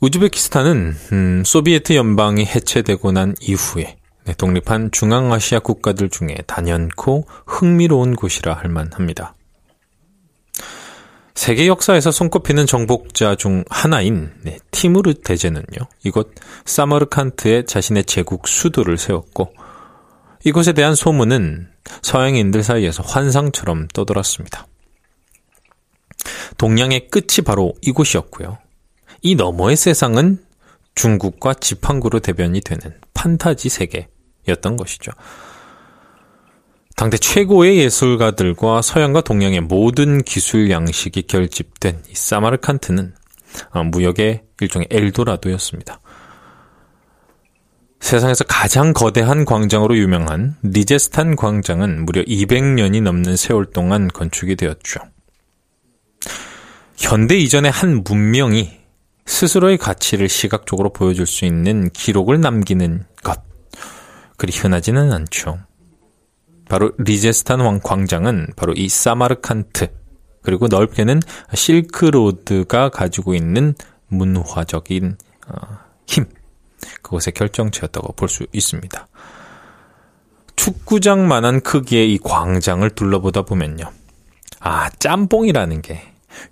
우즈베키스탄은 0.00 0.96
음, 1.12 1.42
소비에트 1.44 1.94
연방이 1.94 2.44
해체되고 2.44 3.12
난 3.12 3.34
이후에 3.40 3.96
네, 4.24 4.34
독립한 4.34 4.90
중앙아시아 4.90 5.60
국가들 5.60 6.10
중에 6.10 6.36
단연코 6.46 7.26
흥미로운 7.46 8.16
곳이라 8.16 8.54
할 8.54 8.68
만합니다. 8.68 9.35
세계 11.36 11.66
역사에서 11.66 12.10
손꼽히는 12.10 12.66
정복자 12.66 13.36
중 13.36 13.62
하나인 13.68 14.32
네, 14.42 14.58
티무르 14.70 15.12
대제는요. 15.14 15.64
이곳 16.02 16.34
사마르칸트에 16.64 17.66
자신의 17.66 18.04
제국 18.04 18.48
수도를 18.48 18.96
세웠고 18.96 19.52
이곳에 20.44 20.72
대한 20.72 20.94
소문은 20.94 21.68
서양인들 22.00 22.62
사이에서 22.62 23.02
환상처럼 23.02 23.88
떠돌았습니다. 23.88 24.66
동양의 26.56 27.08
끝이 27.10 27.44
바로 27.44 27.74
이곳이었고요. 27.82 28.56
이 29.20 29.34
너머의 29.34 29.76
세상은 29.76 30.42
중국과 30.94 31.54
지팡구로 31.54 32.20
대변이 32.20 32.62
되는 32.62 32.98
판타지 33.12 33.68
세계였던 33.68 34.78
것이죠. 34.78 35.12
당대 36.96 37.18
최고의 37.18 37.76
예술가들과 37.76 38.80
서양과 38.80 39.20
동양의 39.20 39.60
모든 39.60 40.22
기술 40.22 40.70
양식이 40.70 41.24
결집된 41.24 42.02
이 42.08 42.14
사마르칸트는 42.14 43.14
어, 43.72 43.84
무역의 43.84 44.42
일종의 44.60 44.88
엘도라도였습니다. 44.90 46.00
세상에서 48.00 48.44
가장 48.44 48.94
거대한 48.94 49.44
광장으로 49.44 49.96
유명한 49.98 50.56
리제스탄 50.62 51.36
광장은 51.36 52.06
무려 52.06 52.22
200년이 52.22 53.02
넘는 53.02 53.36
세월 53.36 53.66
동안 53.66 54.08
건축이 54.08 54.56
되었죠. 54.56 55.00
현대 56.96 57.36
이전의 57.36 57.70
한 57.70 58.04
문명이 58.04 58.70
스스로의 59.26 59.76
가치를 59.76 60.30
시각적으로 60.30 60.94
보여줄 60.94 61.26
수 61.26 61.44
있는 61.44 61.90
기록을 61.90 62.40
남기는 62.40 63.04
것. 63.22 63.42
그리 64.38 64.56
흔하지는 64.56 65.12
않죠. 65.12 65.58
바로 66.68 66.92
리제스탄 66.98 67.60
왕 67.60 67.80
광장은 67.82 68.48
바로 68.56 68.72
이 68.74 68.88
사마르칸트 68.88 69.88
그리고 70.42 70.68
넓게는 70.68 71.20
실크로드가 71.54 72.90
가지고 72.90 73.34
있는 73.34 73.74
문화적인 74.08 75.16
어, 75.48 75.78
힘 76.06 76.26
그것의 77.02 77.32
결정체였다고 77.34 78.12
볼 78.14 78.28
수 78.28 78.46
있습니다. 78.52 79.06
축구장만한 80.56 81.60
크기의 81.60 82.12
이 82.14 82.18
광장을 82.18 82.88
둘러보다 82.90 83.42
보면요. 83.42 83.90
아, 84.60 84.90
짬뽕이라는 84.98 85.82
게 85.82 86.00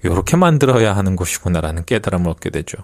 이렇게 0.02 0.36
만들어야 0.36 0.96
하는 0.96 1.16
곳이구나라는 1.16 1.84
깨달음을 1.84 2.28
얻게 2.30 2.50
되죠. 2.50 2.78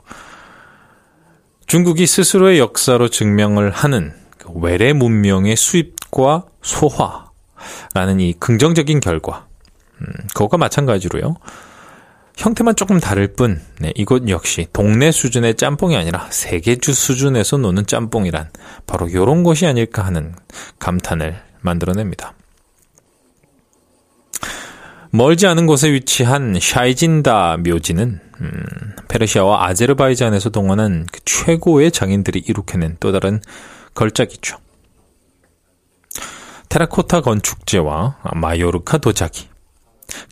중국이 1.66 2.06
스스로의 2.06 2.58
역사로 2.58 3.08
증명을 3.08 3.70
하는 3.70 4.12
그 4.38 4.50
외래 4.54 4.92
문명의 4.92 5.56
수입 5.56 5.99
과 6.11 6.44
소화라는 6.62 8.20
이 8.20 8.35
긍정적인 8.35 9.01
결과, 9.01 9.46
음, 10.01 10.07
그것과 10.35 10.59
마찬가지로요. 10.59 11.37
형태만 12.37 12.75
조금 12.75 13.01
다를 13.01 13.35
뿐, 13.35 13.61
네, 13.79 13.92
이곳 13.96 14.29
역시 14.29 14.66
동네 14.73 15.12
수준의 15.12 15.57
짬뽕이 15.57 15.94
아니라 15.94 16.27
세계주 16.31 16.94
수준에서 16.94 17.59
노는 17.59 17.87
짬뽕이란 17.87 18.51
바로 18.87 19.09
이런 19.09 19.42
것이 19.42 19.66
아닐까 19.66 20.05
하는 20.05 20.35
감탄을 20.79 21.42
만들어냅니다. 21.61 22.35
멀지 25.11 25.46
않은 25.46 25.66
곳에 25.66 25.92
위치한 25.92 26.57
샤이진다 26.61 27.59
묘지는 27.59 28.20
음, 28.40 28.64
페르시아와 29.09 29.66
아제르바이잔에서 29.66 30.51
동원한 30.51 31.07
그 31.12 31.20
최고의 31.25 31.90
장인들이 31.90 32.42
이룩해낸 32.46 32.96
또 33.01 33.12
다른 33.12 33.42
걸작이죠. 33.94 34.57
테라코타 36.70 37.20
건축재와 37.22 38.18
마요르카 38.33 38.98
도자기, 38.98 39.48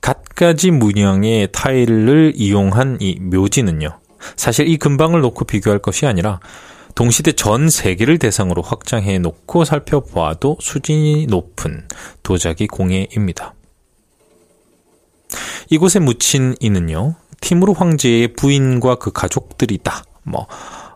갖가지 0.00 0.70
문양의 0.70 1.48
타일을 1.50 2.32
이용한 2.36 2.98
이 3.00 3.18
묘지는요. 3.18 3.98
사실 4.36 4.68
이 4.68 4.76
근방을 4.76 5.20
놓고 5.20 5.46
비교할 5.46 5.80
것이 5.80 6.06
아니라 6.06 6.38
동시대 6.94 7.32
전 7.32 7.68
세계를 7.68 8.18
대상으로 8.18 8.62
확장해 8.62 9.18
놓고 9.18 9.64
살펴보아도 9.64 10.58
수준이 10.60 11.26
높은 11.26 11.88
도자기 12.22 12.68
공예입니다. 12.68 13.54
이곳에 15.70 15.98
묻힌 15.98 16.54
이는요, 16.60 17.16
티무르 17.40 17.72
황제의 17.72 18.34
부인과 18.34 18.94
그 18.94 19.10
가족들이다, 19.10 20.04
뭐, 20.22 20.46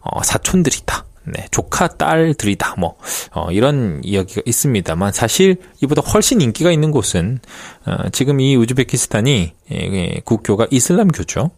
어, 0.03 0.23
사촌들이다, 0.23 1.05
네, 1.25 1.47
조카 1.51 1.89
딸들이다. 1.89 2.75
뭐 2.79 2.97
어, 3.33 3.51
이런 3.53 4.01
이야기가 4.03 4.43
있습니다만 4.45 5.13
사실 5.13 5.57
이보다 5.81 6.03
훨씬 6.03 6.41
인기가 6.41 6.73
있는 6.73 6.91
곳은 6.91 7.39
어, 7.87 8.09
지금 8.11 8.41
이 8.41 8.57
우즈베키스탄이 8.57 9.53
예, 9.73 9.77
예, 9.77 10.21
국교가 10.25 10.67
이슬람교죠. 10.71 11.51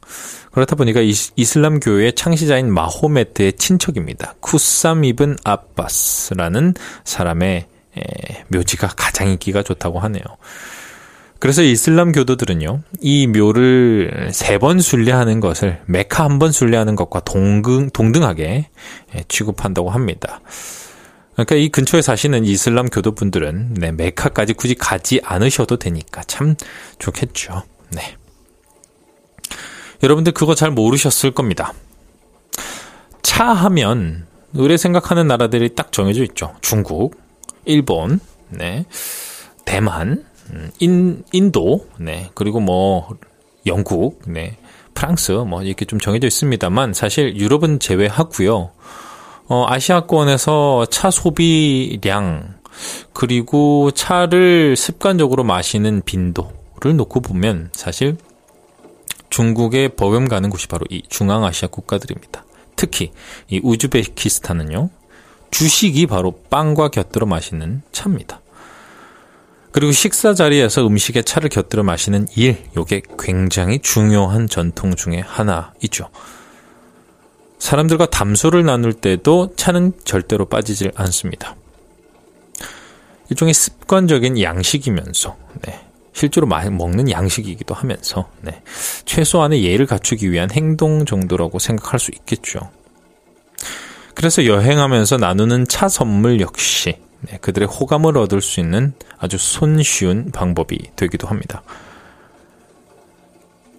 그렇다 0.53 0.77
보니까 0.77 1.00
이, 1.00 1.12
이슬람교의 1.37 2.14
창시자인 2.14 2.72
마호메트의 2.72 3.55
친척입니다. 3.55 4.35
쿠삼 4.40 5.05
이븐 5.05 5.37
아바스라는 5.44 6.74
사람의 7.05 7.66
예, 7.96 8.44
묘지가 8.48 8.88
가장 8.88 9.29
인기가 9.29 9.62
좋다고 9.62 10.00
하네요. 10.00 10.22
그래서 11.38 11.62
이슬람 11.62 12.12
교도들은요, 12.12 12.83
이 13.01 13.27
묘를 13.27 14.31
세 14.33 14.59
번 14.59 14.81
순례하는 14.81 15.40
것을 15.40 15.81
메카 15.87 16.25
한 16.25 16.38
번 16.38 16.53
순례하는 16.53 16.97
것과 16.97 17.20
동등, 17.20 17.90
동등하게 17.90 18.68
예, 19.16 19.25
취급한다고 19.29 19.90
합니다. 19.90 20.40
그러니까 21.35 21.57
이 21.57 21.68
근처에 21.68 22.01
사시는 22.01 22.44
이슬람 22.44 22.88
교도분들은 22.88 23.75
네, 23.75 23.92
메카까지 23.92 24.55
굳이 24.55 24.75
가지 24.75 25.20
않으셔도 25.25 25.79
되니까 25.79 26.23
참 26.25 26.55
좋겠죠. 26.99 27.62
네. 27.90 28.16
여러분들 30.03 30.33
그거 30.33 30.55
잘 30.55 30.70
모르셨을 30.70 31.33
겁니다. 31.33 31.73
차 33.23 33.47
하면 33.53 34.27
의뢰 34.55 34.77
생각하는 34.77 35.27
나라들이 35.27 35.75
딱 35.75 35.90
정해져 35.92 36.23
있죠. 36.25 36.55
중국, 36.61 37.20
일본, 37.64 38.20
네, 38.49 38.85
대만, 39.64 40.09
음, 40.09 40.25
인, 40.78 41.24
인도, 41.33 41.87
네, 41.98 42.30
그리고 42.35 42.61
뭐, 42.61 43.09
영국, 43.66 44.22
네, 44.26 44.57
프랑스, 44.94 45.33
뭐, 45.33 45.62
이렇게 45.62 45.85
좀 45.85 45.98
정해져 45.98 46.26
있습니다만, 46.26 46.94
사실 46.94 47.37
유럽은 47.37 47.78
제외하고요 47.78 48.70
어, 49.46 49.66
아시아권에서 49.68 50.87
차 50.90 51.11
소비량, 51.11 52.54
그리고 53.12 53.90
차를 53.90 54.76
습관적으로 54.76 55.44
마시는 55.44 56.02
빈도를 56.04 56.96
놓고 56.96 57.20
보면, 57.20 57.70
사실 57.72 58.16
중국에 59.30 59.88
버금 59.88 60.28
가는 60.28 60.48
곳이 60.48 60.68
바로 60.68 60.87
이 60.90 61.02
중앙아시아 61.09 61.68
국가들입니다. 61.68 62.44
특히 62.76 63.12
이 63.48 63.61
우즈베키스탄은요, 63.62 64.90
주식이 65.50 66.07
바로 66.07 66.33
빵과 66.50 66.88
곁들여 66.88 67.26
마시는 67.26 67.83
차입니다. 67.92 68.40
그리고 69.75 69.91
식사 69.91 70.35
자리에서 70.35 70.87
음식에 70.87 71.23
차를 71.23 71.49
곁들여 71.49 71.83
마시는 71.83 72.29
일, 72.37 72.63
요게 72.77 73.03
굉장히 73.19 73.81
중요한 73.81 74.49
전통 74.49 74.95
중의 74.95 75.23
하나이죠. 75.23 76.11
사람들과 77.59 78.07
담소를 78.07 78.65
나눌 78.65 78.93
때도 78.93 79.57
차는 79.57 79.95
절대로 80.05 80.45
빠지질 80.45 80.93
않습니다. 80.95 81.57
일종의 83.31 83.53
습관적인 83.53 84.41
양식이면서, 84.41 85.37
네, 85.63 85.85
실제로 86.13 86.47
먹는 86.47 87.11
양식이기도 87.11 87.75
하면서, 87.75 88.31
네, 88.43 88.63
최소한의 89.07 89.65
예를 89.65 89.87
갖추기 89.87 90.31
위한 90.31 90.53
행동 90.53 91.05
정도라고 91.05 91.59
생각할 91.59 91.99
수 91.99 92.13
있겠죠. 92.13 92.61
그래서 94.15 94.47
여행하면서 94.47 95.17
나누는 95.17 95.67
차 95.67 95.89
선물 95.89 96.41
역시 96.41 96.91
네, 96.91 97.01
그들의 97.41 97.69
호감을 97.69 98.17
얻을 98.17 98.41
수 98.41 98.61
있는 98.61 98.95
아주 99.19 99.39
손쉬운 99.39 100.31
방법이 100.33 100.91
되기도 100.97 101.29
합니다. 101.29 101.63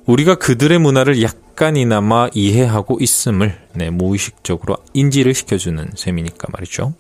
우리가 0.06 0.36
그들의 0.36 0.78
문화를 0.80 1.22
약간이나마 1.22 2.30
이해하고 2.34 2.98
있음을 3.00 3.58
네, 3.74 3.90
무의식적으로 3.90 4.78
인지를 4.94 5.34
시켜주는 5.34 5.92
셈이니까 5.96 6.48
말이죠. 6.52 6.94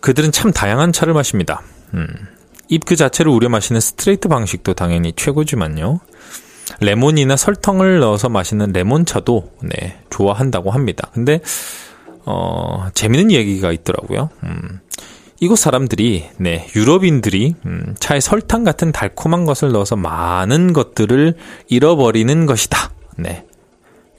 그들은 0.00 0.30
참 0.30 0.52
다양한 0.52 0.92
차를 0.92 1.12
마십니다. 1.12 1.62
음, 1.94 2.06
잎그 2.68 2.94
자체를 2.96 3.32
우려 3.32 3.48
마시는 3.48 3.80
스트레이트 3.80 4.28
방식도 4.28 4.74
당연히 4.74 5.12
최고지만요. 5.16 6.00
레몬이나 6.80 7.36
설탕을 7.36 7.98
넣어서 8.00 8.28
마시는 8.28 8.72
레몬차도 8.72 9.52
네, 9.62 9.98
좋아한다고 10.10 10.70
합니다. 10.70 11.10
근데 11.12 11.40
어, 12.24 12.88
재밌는 12.94 13.32
얘기가 13.32 13.72
있더라고요. 13.72 14.30
음, 14.44 14.80
이곳 15.40 15.58
사람들이, 15.58 16.28
네, 16.38 16.66
유럽인들이, 16.74 17.54
음, 17.66 17.94
차에 18.00 18.20
설탕 18.20 18.64
같은 18.64 18.90
달콤한 18.92 19.44
것을 19.44 19.70
넣어서 19.72 19.96
많은 19.96 20.72
것들을 20.72 21.34
잃어버리는 21.68 22.46
것이다. 22.46 22.90
네. 23.16 23.44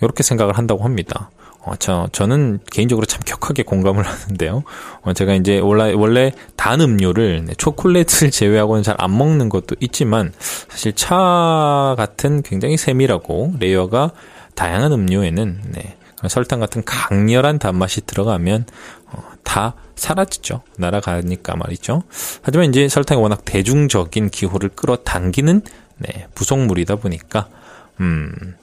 이렇게 0.02 0.24
생각을 0.24 0.58
한다고 0.58 0.84
합니다. 0.84 1.30
어, 1.62 1.74
저, 1.78 2.08
저는 2.14 2.60
개인적으로 2.72 3.06
참 3.06 3.20
격하게 3.26 3.64
공감을 3.64 4.04
하는데요. 4.08 4.64
어, 5.02 5.14
제가 5.14 5.34
이제 5.34 5.60
원래, 5.60 5.92
원래 5.92 6.32
단 6.56 6.80
음료를, 6.80 7.44
네, 7.46 7.54
초콜릿을 7.58 8.32
제외하고는 8.32 8.82
잘 8.84 8.96
안 8.98 9.18
먹는 9.18 9.50
것도 9.50 9.76
있지만, 9.82 10.32
사실 10.40 10.94
차 10.94 11.96
같은 11.98 12.42
굉장히 12.44 12.78
세밀하고 12.78 13.56
레이어가 13.60 14.12
다양한 14.56 14.94
음료에는, 14.94 15.62
네, 15.74 15.98
설탕 16.28 16.60
같은 16.60 16.84
강렬한 16.84 17.60
단맛이 17.60 18.02
들어가면 18.02 18.66
어, 19.06 19.24
다 19.44 19.76
사라지죠. 19.96 20.62
날아가니까 20.78 21.56
말이죠. 21.56 22.04
하지만 22.42 22.70
이제 22.70 22.88
설탕이 22.88 23.22
워낙 23.22 23.46
대중적인 23.46 24.30
기호를 24.30 24.70
끌어당기는 24.70 25.62
네, 25.98 26.28
부속물이다 26.36 26.98
보니까 26.98 27.48
음 28.00 28.56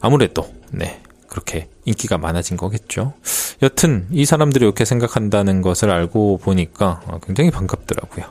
아무래도 0.00 0.52
네 0.70 1.02
그렇게 1.28 1.68
인기가 1.84 2.18
많아진 2.18 2.56
거겠죠. 2.56 3.14
여튼 3.62 4.06
이 4.10 4.24
사람들이 4.24 4.64
이렇게 4.64 4.84
생각한다는 4.84 5.62
것을 5.62 5.90
알고 5.90 6.38
보니까 6.38 7.00
어, 7.06 7.18
굉장히 7.24 7.50
반갑더라고요. 7.50 8.26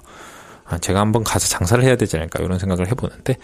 아, 0.66 0.78
제가 0.78 1.00
한번 1.00 1.24
가서 1.24 1.48
장사를 1.48 1.84
해야 1.84 1.96
되지 1.96 2.18
않을까 2.18 2.44
이런 2.44 2.60
생각을 2.60 2.88
해보는데 2.88 3.38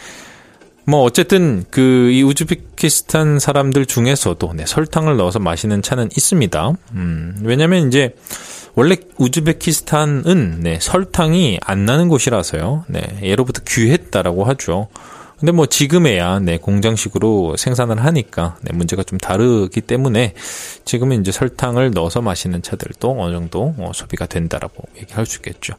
뭐 0.89 1.03
어쨌든 1.03 1.63
그 1.69 2.09
이 2.09 2.23
우즈베키스탄 2.23 3.39
사람들 3.39 3.85
중에서도 3.85 4.53
네, 4.55 4.65
설탕을 4.65 5.17
넣어서 5.17 5.39
마시는 5.39 5.81
차는 5.81 6.09
있습니다. 6.15 6.71
음, 6.93 7.39
왜냐면 7.43 7.87
이제 7.87 8.15
원래 8.75 8.97
우즈베키스탄은 9.17 10.59
네, 10.61 10.79
설탕이 10.81 11.59
안 11.61 11.85
나는 11.85 12.09
곳이라서요. 12.09 12.85
네, 12.87 13.01
예로부터 13.21 13.61
귀했다라고 13.67 14.43
하죠. 14.45 14.87
근데 15.39 15.53
뭐 15.53 15.67
지금에야 15.67 16.39
네, 16.39 16.57
공장식으로 16.57 17.55
생산을 17.55 18.03
하니까 18.03 18.57
네, 18.61 18.75
문제가 18.75 19.03
좀 19.03 19.17
다르기 19.17 19.81
때문에 19.81 20.33
지금은 20.83 21.21
이제 21.21 21.31
설탕을 21.31 21.91
넣어서 21.91 22.21
마시는 22.21 22.61
차들도 22.61 23.15
어느 23.17 23.33
정도 23.33 23.73
어, 23.77 23.91
소비가 23.93 24.25
된다라고 24.25 24.83
얘기할 24.97 25.25
수 25.25 25.37
있겠죠. 25.37 25.75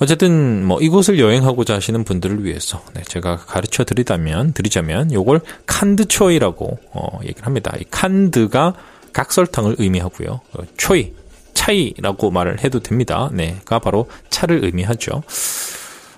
어쨌든 0.00 0.64
뭐 0.64 0.80
이곳을 0.80 1.18
여행하고자 1.18 1.74
하시는 1.74 2.04
분들을 2.04 2.42
위해서 2.44 2.82
네, 2.94 3.02
제가 3.02 3.36
가르쳐 3.36 3.84
드리다면 3.84 4.54
드리자면 4.54 5.12
요걸 5.12 5.42
칸드 5.66 6.06
초이라고 6.06 6.78
어, 6.92 7.18
얘기를 7.22 7.44
합니다. 7.44 7.74
이 7.78 7.84
칸드가 7.90 8.74
각설탕을 9.12 9.76
의미하고요. 9.78 10.40
어, 10.54 10.62
초이 10.78 11.12
차이라고 11.52 12.30
말을 12.30 12.64
해도 12.64 12.80
됩니다. 12.80 13.28
네가 13.34 13.80
바로 13.80 14.08
차를 14.30 14.64
의미하죠. 14.64 15.22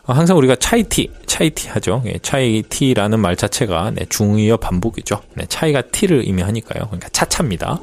어, 0.04 0.12
항상 0.12 0.36
우리가 0.38 0.54
차이티, 0.56 1.10
차이티 1.26 1.68
하죠. 1.70 2.04
예, 2.06 2.18
차이티라는 2.22 3.18
말 3.18 3.34
자체가 3.34 3.90
네, 3.96 4.06
중의어 4.08 4.58
반복이죠. 4.58 5.20
네, 5.34 5.44
차이가 5.48 5.82
티를 5.82 6.18
의미하니까요. 6.18 6.84
그러니까 6.86 7.08
차차입니다. 7.08 7.80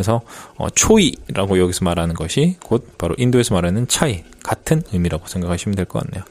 그래서 0.00 0.22
어, 0.56 0.70
초이라고 0.70 1.58
여기서 1.58 1.84
말하는 1.84 2.14
것이 2.14 2.56
곧 2.64 2.96
바로 2.96 3.14
인도에서 3.18 3.52
말하는 3.52 3.86
차이 3.86 4.24
같은 4.42 4.82
의미라고 4.94 5.26
생각하시면 5.26 5.76
될 5.76 5.84
것 5.84 6.02
같네요. 6.02 6.24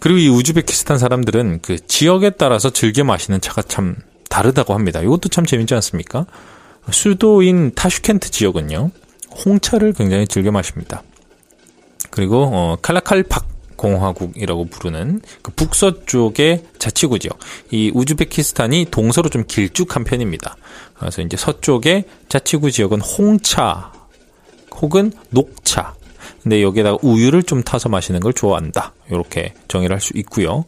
그리고 0.00 0.18
이 0.18 0.28
우즈베키스탄 0.28 0.98
사람들은 0.98 1.60
그 1.62 1.78
지역에 1.86 2.30
따라서 2.30 2.70
즐겨 2.70 3.04
마시는 3.04 3.40
차가 3.40 3.62
참 3.62 3.94
다르다고 4.28 4.74
합니다. 4.74 5.00
이것도 5.00 5.28
참 5.28 5.46
재밌지 5.46 5.74
않습니까? 5.74 6.26
수도인 6.90 7.74
타슈켄트 7.76 8.32
지역은요, 8.32 8.90
홍차를 9.44 9.92
굉장히 9.92 10.26
즐겨 10.26 10.50
마십니다. 10.50 11.04
그리고 12.10 12.50
어, 12.52 12.76
칼라칼팍 12.82 13.46
공화국이라고 13.76 14.64
부르는 14.64 15.20
그 15.40 15.52
북서쪽의 15.52 16.64
자치구 16.80 17.20
지역. 17.20 17.38
이 17.70 17.92
우즈베키스탄이 17.94 18.86
동서로 18.90 19.28
좀 19.30 19.44
길쭉한 19.46 20.02
편입니다. 20.02 20.56
그래서 20.98 21.22
이제 21.22 21.36
서쪽의 21.36 22.04
자치구 22.28 22.70
지역은 22.70 23.00
홍차 23.00 23.92
혹은 24.76 25.12
녹차. 25.30 25.94
근데 26.42 26.62
여기에다가 26.62 26.98
우유를 27.02 27.42
좀 27.42 27.62
타서 27.62 27.88
마시는 27.88 28.20
걸 28.20 28.32
좋아한다. 28.32 28.92
이렇게 29.10 29.54
정의를 29.68 29.94
할 29.94 30.00
수 30.00 30.12
있고요. 30.16 30.64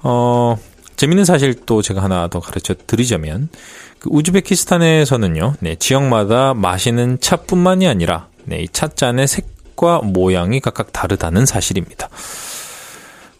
어, 0.00 0.56
재밌는 0.96 1.24
사실 1.24 1.54
또 1.66 1.82
제가 1.82 2.02
하나 2.02 2.28
더 2.28 2.40
가르쳐 2.40 2.74
드리자면 2.86 3.48
그 3.98 4.08
우즈베키스탄에서는요. 4.12 5.54
네, 5.60 5.76
지역마다 5.76 6.54
마시는 6.54 7.20
차뿐만이 7.20 7.86
아니라 7.86 8.28
네, 8.44 8.62
이 8.62 8.68
찻잔의 8.68 9.28
색 9.28 9.58
색과 9.78 10.00
모양이 10.02 10.60
각각 10.60 10.92
다르다는 10.92 11.46
사실입니다. 11.46 12.08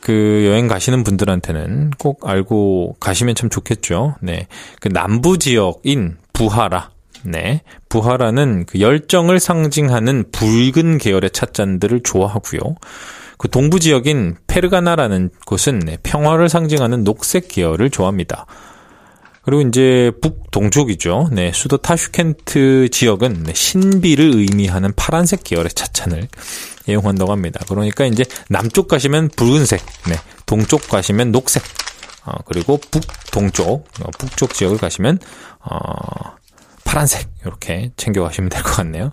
그 0.09 0.47
여행 0.47 0.69
가시는 0.69 1.05
분들한테는 1.05 1.91
꼭 1.99 2.27
알고 2.27 2.97
가시면 2.99 3.35
참 3.35 3.51
좋겠죠. 3.51 4.15
네. 4.23 4.47
그 4.81 4.89
남부 4.89 5.37
지역인 5.37 6.17
부하라. 6.33 6.93
네. 7.25 7.61
부하라는 7.91 8.65
그 8.65 8.81
열정을 8.81 9.39
상징하는 9.39 10.31
붉은 10.33 10.97
계열의 10.97 11.29
찻잔들을 11.35 12.01
좋아하고요. 12.05 12.61
그 13.37 13.51
동부 13.51 13.81
지역인 13.81 14.37
페르가나라는 14.47 15.29
곳은 15.45 15.81
네, 15.81 15.99
평화를 16.03 16.49
상징하는 16.49 17.05
녹색 17.05 17.49
계열을 17.49 17.91
좋아합니다. 17.91 18.47
그리고 19.49 19.63
이제 19.63 20.13
북동쪽이죠. 20.21 21.31
네, 21.33 21.53
수도 21.55 21.79
타슈켄트 21.79 22.91
지역은 22.91 23.45
네, 23.45 23.55
신비를 23.55 24.35
의미하는 24.35 24.93
파란색 24.95 25.43
계열의 25.43 25.71
차찬을 25.71 26.29
애용한다고 26.87 27.33
합니다. 27.33 27.59
그러니까 27.67 28.05
이제 28.05 28.27
남쪽 28.51 28.89
가시면 28.89 29.31
붉은색, 29.37 29.81
네, 30.11 30.17
동쪽 30.45 30.87
가시면 30.89 31.33
녹색, 31.33 31.63
어, 32.27 32.33
그리고 32.45 32.79
북동쪽, 32.91 33.89
어, 34.03 34.11
북쪽 34.19 34.53
지역을 34.53 34.77
가시면 34.77 35.19
어, 35.61 36.37
파란색 36.85 37.27
이렇게 37.47 37.91
챙겨 37.97 38.23
가시면 38.25 38.51
될 38.51 38.63
것 38.63 38.73
같네요. 38.73 39.13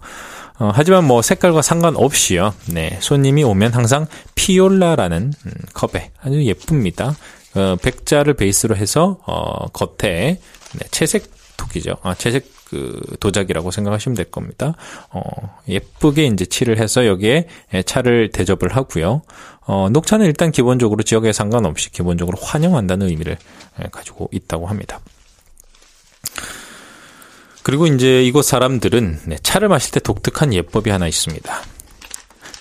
어, 0.59 0.69
하지만 0.73 1.05
뭐 1.05 1.21
색깔과 1.21 1.61
상관없이요. 1.61 2.53
네, 2.73 2.97
손님이 2.99 3.45
오면 3.45 3.71
항상 3.71 4.05
피올라라는 4.35 5.31
음, 5.45 5.51
컵에 5.73 6.11
아주 6.21 6.43
예쁩니다. 6.43 7.15
어, 7.55 7.75
백자를 7.81 8.33
베이스로 8.35 8.75
해서 8.75 9.17
어, 9.25 9.67
겉에 9.69 10.39
네, 10.73 10.87
채색 10.91 11.31
토기죠. 11.57 11.95
아, 12.03 12.13
채색 12.13 12.53
그 12.65 12.99
도자기라고 13.19 13.71
생각하시면 13.71 14.15
될 14.15 14.25
겁니다. 14.29 14.73
어, 15.09 15.21
예쁘게 15.67 16.25
이제 16.25 16.45
칠을 16.45 16.79
해서 16.79 17.05
여기에 17.05 17.47
차를 17.85 18.31
대접을 18.31 18.75
하고요. 18.75 19.21
어, 19.61 19.89
녹차는 19.91 20.25
일단 20.25 20.51
기본적으로 20.51 21.03
지역에 21.03 21.31
상관없이 21.31 21.91
기본적으로 21.91 22.37
환영한다는 22.41 23.07
의미를 23.07 23.37
가지고 23.91 24.29
있다고 24.31 24.67
합니다. 24.67 24.99
그리고 27.63 27.87
이제 27.87 28.23
이곳 28.23 28.43
사람들은 28.43 29.21
네, 29.25 29.37
차를 29.41 29.69
마실 29.69 29.91
때 29.91 29.99
독특한 29.99 30.53
예법이 30.53 30.89
하나 30.89 31.07
있습니다. 31.07 31.61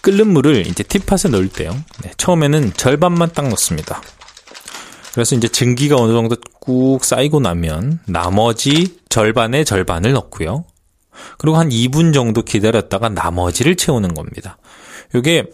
끓는 0.01 0.29
물을 0.29 0.67
이제 0.67 0.83
티팟에 0.83 1.31
넣을 1.31 1.49
때요. 1.49 1.77
네, 2.03 2.11
처음에는 2.17 2.75
절반만 2.75 3.33
딱 3.33 3.49
넣습니다. 3.49 4.01
그래서 5.15 5.37
이제 5.37 5.47
증기가 5.47 5.97
어느 5.97 6.13
정도 6.13 6.37
꾹 6.61 7.05
쌓이고 7.05 7.39
나면 7.39 8.01
나머지 8.07 8.99
절반의 9.09 9.65
절반을 9.65 10.13
넣고요. 10.13 10.65
그리고 11.39 11.57
한 11.57 11.69
2분 11.69 12.13
정도 12.13 12.43
기다렸다가 12.43 13.09
나머지를 13.11 13.77
채우는 13.77 14.15
겁니다. 14.15 14.59
이게 15.15 15.45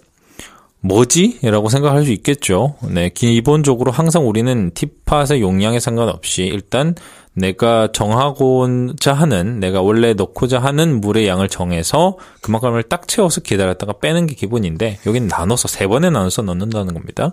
뭐지? 0.80 1.40
라고 1.42 1.68
생각할 1.68 2.06
수 2.06 2.12
있겠죠. 2.12 2.76
네, 2.88 3.10
기본적으로 3.10 3.92
항상 3.92 4.26
우리는 4.26 4.70
티팟의 4.72 5.42
용량에 5.42 5.78
상관없이 5.78 6.44
일단 6.44 6.94
내가 7.34 7.92
정하고자 7.92 9.12
하는, 9.12 9.60
내가 9.60 9.82
원래 9.82 10.14
넣고자 10.14 10.58
하는 10.58 11.02
물의 11.02 11.28
양을 11.28 11.48
정해서 11.48 12.16
그만큼을 12.40 12.84
딱 12.84 13.06
채워서 13.06 13.42
기다렸다가 13.42 13.94
빼는 14.00 14.26
게 14.26 14.34
기본인데, 14.34 15.00
여긴 15.06 15.28
나눠서, 15.28 15.68
세 15.68 15.86
번에 15.86 16.08
나눠서 16.08 16.42
넣는다는 16.42 16.94
겁니다. 16.94 17.30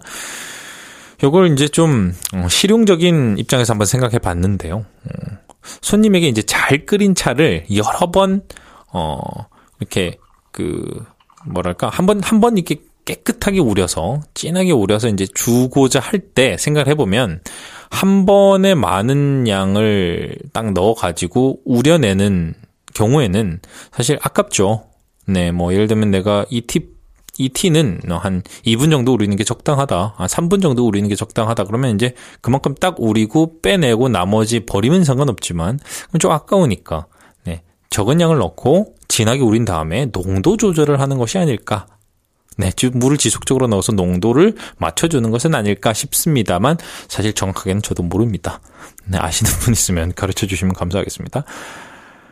요걸 1.24 1.54
이제 1.54 1.68
좀 1.68 2.14
어, 2.34 2.48
실용적인 2.50 3.38
입장에서 3.38 3.74
한번 3.74 3.86
생각해 3.86 4.20
봤는데요. 4.20 4.78
어, 4.78 5.38
손님에게 5.82 6.28
이제 6.28 6.42
잘 6.44 6.86
끓인 6.86 7.16
차를 7.16 7.66
여러 7.76 8.12
번, 8.12 8.44
어, 8.94 9.20
이렇게 9.80 10.18
그, 10.52 11.04
뭐랄까, 11.46 11.90
한 11.90 12.06
번, 12.06 12.22
한 12.22 12.40
번 12.40 12.58
이렇게 12.58 12.78
깨끗하게 13.06 13.60
우려서, 13.60 14.22
진하게 14.34 14.72
우려서 14.72 15.08
이제 15.08 15.26
주고자 15.34 16.00
할 16.00 16.20
때 16.34 16.58
생각을 16.58 16.88
해보면, 16.88 17.42
한 17.90 18.26
번에 18.26 18.76
많은 18.76 19.48
양을 19.48 20.36
딱 20.54 20.72
넣어가지고 20.74 21.62
우려내는 21.66 22.54
경우에는 22.94 23.60
사실 23.92 24.18
아깝죠. 24.22 24.86
네, 25.26 25.52
뭐 25.52 25.74
예를 25.74 25.88
들면 25.88 26.12
내가 26.12 26.46
이 26.50 26.62
팁, 26.62 26.97
이 27.38 27.50
티는 27.50 28.02
한 28.10 28.42
2분 28.66 28.92
정도 28.92 29.14
우리는 29.14 29.36
게 29.36 29.44
적당하다. 29.44 30.16
아, 30.18 30.28
3분 30.28 30.62
정도 30.62 30.86
우리는 30.86 31.08
게 31.08 31.16
적당하다. 31.16 31.66
그러면 31.66 31.96
이제 31.96 32.14
그만큼 32.42 32.76
딱 32.76 32.96
우리고 33.00 33.62
빼내고 33.62 34.10
나머지 34.10 34.66
버리면 34.66 35.04
상관없지만 35.04 35.80
좀 36.20 36.32
아까우니까 36.32 37.08
네, 37.44 37.62
적은 37.90 38.22
양을 38.22 38.38
넣고 38.38 38.96
진하게 39.08 39.42
우린 39.42 39.66
다음에 39.66 40.08
농도 40.08 40.58
조절을 40.58 41.00
하는 41.00 41.18
것이 41.18 41.38
아닐까 41.38 41.88
네, 42.58 42.72
물을 42.94 43.18
지속적으로 43.18 43.68
넣어서 43.68 43.92
농도를 43.92 44.56
맞춰주는 44.78 45.30
것은 45.30 45.54
아닐까 45.54 45.94
싶습니다만 45.94 46.78
사실 47.08 47.34
정확하게는 47.34 47.84
저도 47.84 48.04
모릅니다. 48.04 48.60
네, 49.06 49.20
아시는 49.20 49.52
분 49.62 49.74
있으면 49.74 50.12
가르쳐 50.14 50.48
주시면 50.48 50.74
감사하겠습니다. 50.74 51.44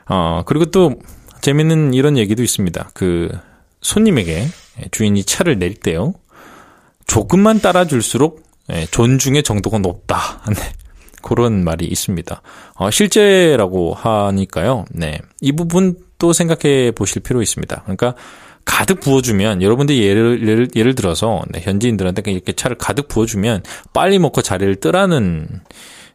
어, 0.09 0.41
그리고 0.45 0.65
또 0.65 0.95
재밌는 1.41 1.93
이런 1.93 2.17
얘기도 2.17 2.41
있습니다. 2.41 2.89
그 2.95 3.29
손님에게 3.85 4.47
주인이 4.89 5.23
차를 5.23 5.59
낼 5.59 5.75
때요. 5.75 6.15
조금만 7.05 7.59
따라줄수록 7.59 8.43
예, 8.73 8.87
존중의 8.87 9.43
정도가 9.43 9.77
높다. 9.77 10.41
네. 10.49 10.55
그런 11.21 11.63
말이 11.63 11.85
있습니다. 11.85 12.41
어, 12.75 12.91
실제라고 12.91 13.93
하니까요. 13.93 14.85
네. 14.89 15.19
이 15.39 15.51
부분도 15.51 16.33
생각해 16.33 16.91
보실 16.91 17.21
필요 17.21 17.43
있습니다. 17.43 17.81
그러니까 17.83 18.15
가득 18.63 18.99
부어주면 19.01 19.61
여러분들이 19.61 20.03
예를 20.03 20.47
예를, 20.47 20.67
예를 20.75 20.95
들어서 20.95 21.43
네, 21.49 21.61
현지인들한테 21.61 22.31
이렇게 22.31 22.53
차를 22.53 22.77
가득 22.77 23.07
부어주면 23.07 23.63
빨리 23.93 24.17
먹고 24.17 24.41
자리를 24.41 24.75
뜨라는 24.77 25.47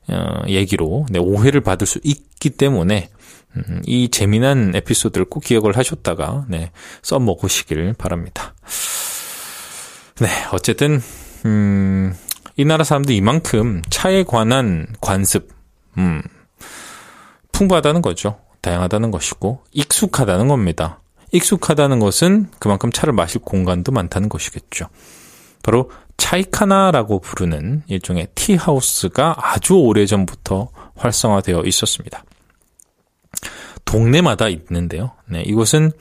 어, 0.08 0.42
얘기로 0.48 1.06
네, 1.08 1.20
오해를 1.20 1.60
받을 1.60 1.86
수 1.86 2.00
있기 2.02 2.50
때문에 2.50 3.10
음, 3.56 3.82
이 3.86 4.08
재미난 4.08 4.72
에피소드를 4.74 5.26
꼭 5.26 5.42
기억을 5.42 5.76
하셨다가 5.76 6.46
네, 6.48 6.70
써먹으시길 7.02 7.94
바랍니다. 7.94 8.54
네, 10.20 10.28
어쨌든 10.52 11.00
음, 11.46 12.14
이 12.56 12.64
나라 12.64 12.84
사람들 12.84 13.14
이만큼 13.14 13.82
차에 13.90 14.22
관한 14.22 14.86
관습 15.00 15.48
음, 15.98 16.22
풍부하다는 17.52 18.02
거죠. 18.02 18.38
다양하다는 18.60 19.10
것이고 19.10 19.64
익숙하다는 19.72 20.48
겁니다. 20.48 21.00
익숙하다는 21.32 22.00
것은 22.00 22.50
그만큼 22.58 22.90
차를 22.92 23.12
마실 23.12 23.40
공간도 23.40 23.92
많다는 23.92 24.28
것이겠죠. 24.28 24.86
바로 25.62 25.90
차이카나라고 26.16 27.20
부르는 27.20 27.82
일종의 27.86 28.28
티하우스가 28.34 29.36
아주 29.38 29.74
오래전부터 29.74 30.70
활성화되어 30.96 31.62
있었습니다. 31.64 32.24
동네마다 33.84 34.48
있는데요. 34.48 35.12
네, 35.26 35.42
이곳은 35.42 35.92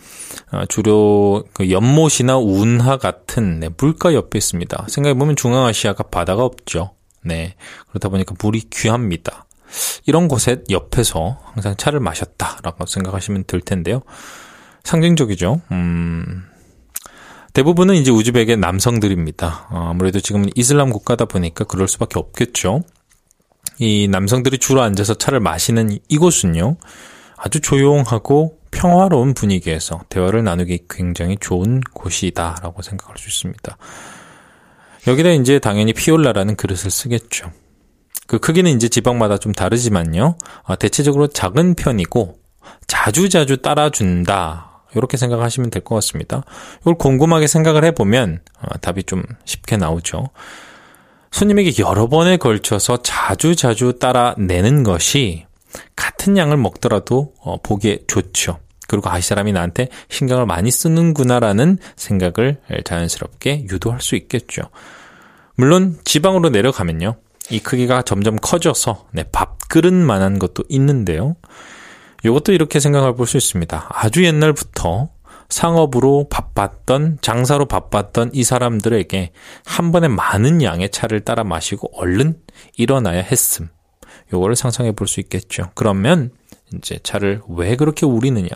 어, 0.52 0.65
주로 0.68 1.44
그 1.54 1.72
연못이나 1.72 2.38
운하 2.38 2.98
같은 2.98 3.60
네, 3.60 3.70
물가 3.78 4.13
옆에 4.13 4.38
있습니다. 4.38 4.86
생각해 4.89 5.15
보면 5.15 5.36
중앙아시아가 5.36 6.04
바다가 6.04 6.44
없죠. 6.44 6.96
네, 7.24 7.56
그렇다 7.89 8.10
보니까 8.10 8.36
물이 8.42 8.70
귀합니다. 8.72 9.46
이런 10.06 10.28
곳에 10.28 10.63
옆에서 10.70 11.38
항상 11.54 11.76
차를 11.78 12.00
마셨다라고 12.00 12.86
생각하시면 12.86 13.46
될 13.48 13.62
텐데요. 13.62 14.02
상징적이죠. 14.84 15.62
음, 15.72 16.44
대부분은 17.54 17.96
이제 17.96 18.12
우즈벡의 18.12 18.58
남성들입니다. 18.58 19.68
어, 19.72 19.88
아무래도 19.89 20.20
지금은 20.20 20.50
이슬람 20.56 20.92
국가다 20.92 21.26
보니까 21.26 21.65
그럴 21.65 21.88
수밖에 21.88 22.20
없겠죠. 22.20 22.84
이 23.78 24.08
남성들이 24.10 24.58
주로 24.58 24.82
앉아서 24.82 25.15
차를 25.15 25.39
마시는 25.39 26.00
이곳은요, 26.10 26.78
아주 27.41 27.62
조용하고 27.62 28.60
평화로운 28.71 29.34
분위기에서 29.34 30.02
대화를 30.10 30.43
나누기 30.43 30.86
굉장히 30.89 31.38
좋은 31.39 31.82
곳이다라고 31.93 32.82
생각할 32.82 33.17
수 33.17 33.30
있습니다. 33.30 33.78
여기다 35.08 35.30
이제 35.30 35.60
당연히 35.60 35.93
피올라라는 35.93 36.56
그릇을 36.56 36.91
쓰겠죠. 36.91 37.52
그 38.28 38.38
크기는 38.38 38.69
이제 38.71 38.89
지방마다 38.89 39.38
좀 39.38 39.54
다르지만요. 39.54 40.36
어, 40.63 40.75
대체적으로 40.75 41.28
작은 41.28 41.75
편이고 41.75 42.38
자주자주 42.88 43.58
따라준다. 43.62 44.84
이렇게 44.95 45.17
생각하시면 45.17 45.69
될 45.69 45.84
것 45.84 45.95
같습니다. 45.95 46.43
이걸 46.82 46.95
곰곰하게 46.95 47.47
생각을 47.47 47.86
해보면 47.86 48.41
어, 48.62 48.78
답이 48.80 49.04
좀 49.04 49.23
쉽게 49.45 49.78
나오죠. 49.78 50.30
손님에게 51.32 51.71
여러 51.82 52.08
번에 52.08 52.38
걸쳐서 52.38 52.97
자주 53.04 53.56
자주 53.56 53.93
따라내는 53.99 54.84
것이 54.84 55.45
같은 55.96 56.38
양을 56.38 56.58
먹더라도 56.58 57.34
어, 57.42 57.58
보기에 57.62 58.00
좋죠. 58.08 58.60
그리고 58.88 59.10
아이 59.10 59.22
사람이 59.22 59.54
나한테 59.54 59.90
신경을 60.10 60.46
많이 60.46 60.72
쓰는구나라는 60.72 61.78
생각을 61.96 62.60
자연스럽게 62.84 63.68
유도할 63.70 64.02
수 64.02 64.16
있겠죠. 64.16 64.64
물론 65.56 66.00
지방으로 66.06 66.50
내려가면요. 66.50 67.18
이 67.52 67.60
크기가 67.60 68.02
점점 68.02 68.36
커져서 68.38 69.08
네, 69.12 69.24
밥그릇만한 69.32 70.40
것도 70.40 70.64
있는데요. 70.70 71.36
이것도 72.24 72.52
이렇게 72.52 72.80
생각해 72.80 73.14
볼 73.14 73.28
수 73.28 73.38
있습니다. 73.38 73.90
아주 73.90 74.24
옛날부터 74.24 75.10
상업으로 75.50 76.28
바빴던, 76.30 77.20
장사로 77.22 77.66
바빴던 77.66 78.32
이 78.34 78.44
사람들에게 78.44 79.32
한 79.66 79.92
번에 79.92 80.08
많은 80.08 80.62
양의 80.62 80.90
차를 80.92 81.22
따라 81.22 81.44
마시고 81.44 81.92
얼른 82.00 82.40
일어나야 82.78 83.22
했음. 83.22 83.70
요거를 84.34 84.56
상상해 84.56 84.92
볼 84.92 85.08
수 85.08 85.20
있겠죠. 85.20 85.72
그러면 85.76 86.32
이제 86.76 87.00
차를 87.02 87.42
왜 87.50 87.76
그렇게 87.76 88.06
우리느냐, 88.06 88.50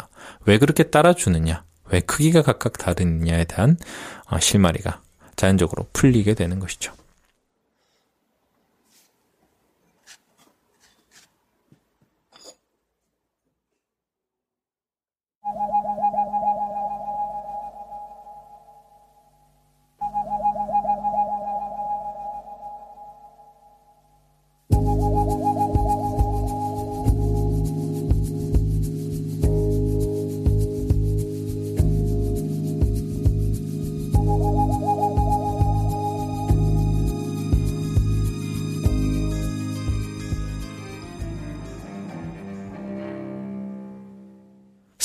왜 0.45 0.57
그렇게 0.57 0.83
따라주느냐, 0.83 1.63
왜 1.91 1.99
크기가 1.99 2.41
각각 2.41 2.77
다르느냐에 2.77 3.45
대한 3.45 3.77
어, 4.29 4.39
실마리가 4.39 5.01
자연적으로 5.35 5.87
풀리게 5.93 6.35
되는 6.35 6.59
것이죠. 6.59 6.93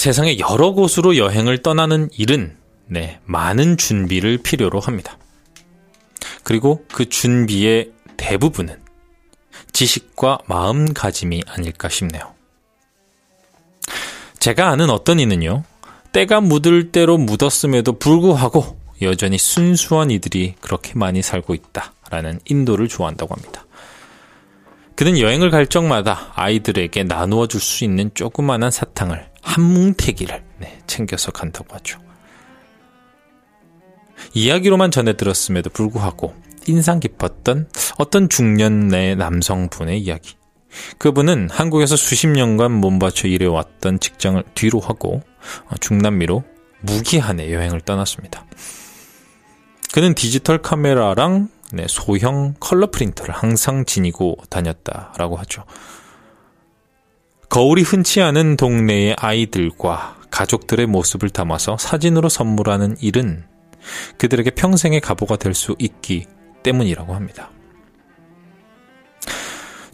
세상의 0.09 0.39
여러 0.39 0.71
곳으로 0.71 1.19
여행을 1.19 1.59
떠나는 1.59 2.09
일은 2.17 2.57
네, 2.87 3.21
많은 3.27 3.77
준비를 3.77 4.39
필요로 4.39 4.81
합니다. 4.81 5.19
그리고 6.43 6.83
그 6.91 7.11
준비의 7.11 7.91
대부분은 8.17 8.75
지식과 9.73 10.39
마음가짐이 10.47 11.43
아닐까 11.47 11.91
싶네요. 11.91 12.33
제가 14.39 14.71
아는 14.71 14.89
어떤 14.89 15.21
이는요, 15.21 15.65
때가 16.13 16.41
묻을 16.41 16.91
대로 16.91 17.19
묻었음에도 17.19 17.99
불구하고 17.99 18.79
여전히 19.03 19.37
순수한 19.37 20.11
이들이 20.11 20.55
그렇게 20.63 20.95
많이 20.95 21.21
살고 21.21 21.53
있다라는 21.53 22.41
인도를 22.47 22.89
좋아한다고 22.89 23.35
합니다. 23.35 23.67
그는 24.95 25.19
여행을 25.19 25.51
갈 25.51 25.67
적마다 25.67 26.33
아이들에게 26.35 27.05
나누어 27.05 27.47
줄 27.47 27.61
수 27.61 27.85
있는 27.85 28.11
조그마한 28.15 28.71
사탕을 28.71 29.29
한 29.49 29.65
뭉태기를 29.65 30.45
네, 30.59 30.79
챙겨서 30.87 31.33
간다고 31.33 31.75
하죠. 31.77 31.99
이야기로만 34.35 34.91
전해 34.91 35.17
들었음에도 35.17 35.71
불구하고 35.71 36.35
인상 36.67 37.01
깊었던 37.01 37.71
어떤 37.97 38.29
중년의 38.29 39.17
남성분의 39.17 40.01
이야기. 40.01 40.37
그분은 40.99 41.49
한국에서 41.51 41.97
수십 41.97 42.27
년간 42.27 42.73
몸바쳐 42.73 43.27
일해왔던 43.27 44.01
직장을 44.01 44.45
뒤로 44.55 44.81
하고 44.81 45.23
어, 45.69 45.77
중남미로 45.81 46.45
무기한의 46.83 47.51
여행을 47.55 47.81
떠났습니다. 47.81 48.45
그는 49.95 50.15
디지털 50.15 50.61
카메라랑 50.61 51.49
네, 51.73 51.87
소형 51.89 52.55
컬러 52.61 52.91
프린터를 52.91 53.35
항상 53.35 53.87
지니고 53.87 54.37
다녔다라고 54.51 55.37
하죠. 55.37 55.65
거울이 57.49 57.83
흔치 57.83 58.21
않은 58.21 58.57
동네의 58.57 59.17
아이들과 59.19 60.19
가족들의 60.31 60.87
모습을 60.87 61.31
담아서 61.31 61.79
사진으로 61.79 62.29
선물하는 62.29 62.97
일은 63.01 63.45
그들에게 64.19 64.51
평생의 64.51 65.01
가보가 65.01 65.37
될 65.37 65.55
수 65.55 65.75
있기 65.79 66.27
때문이라고 66.63 67.15
합니다. 67.15 67.51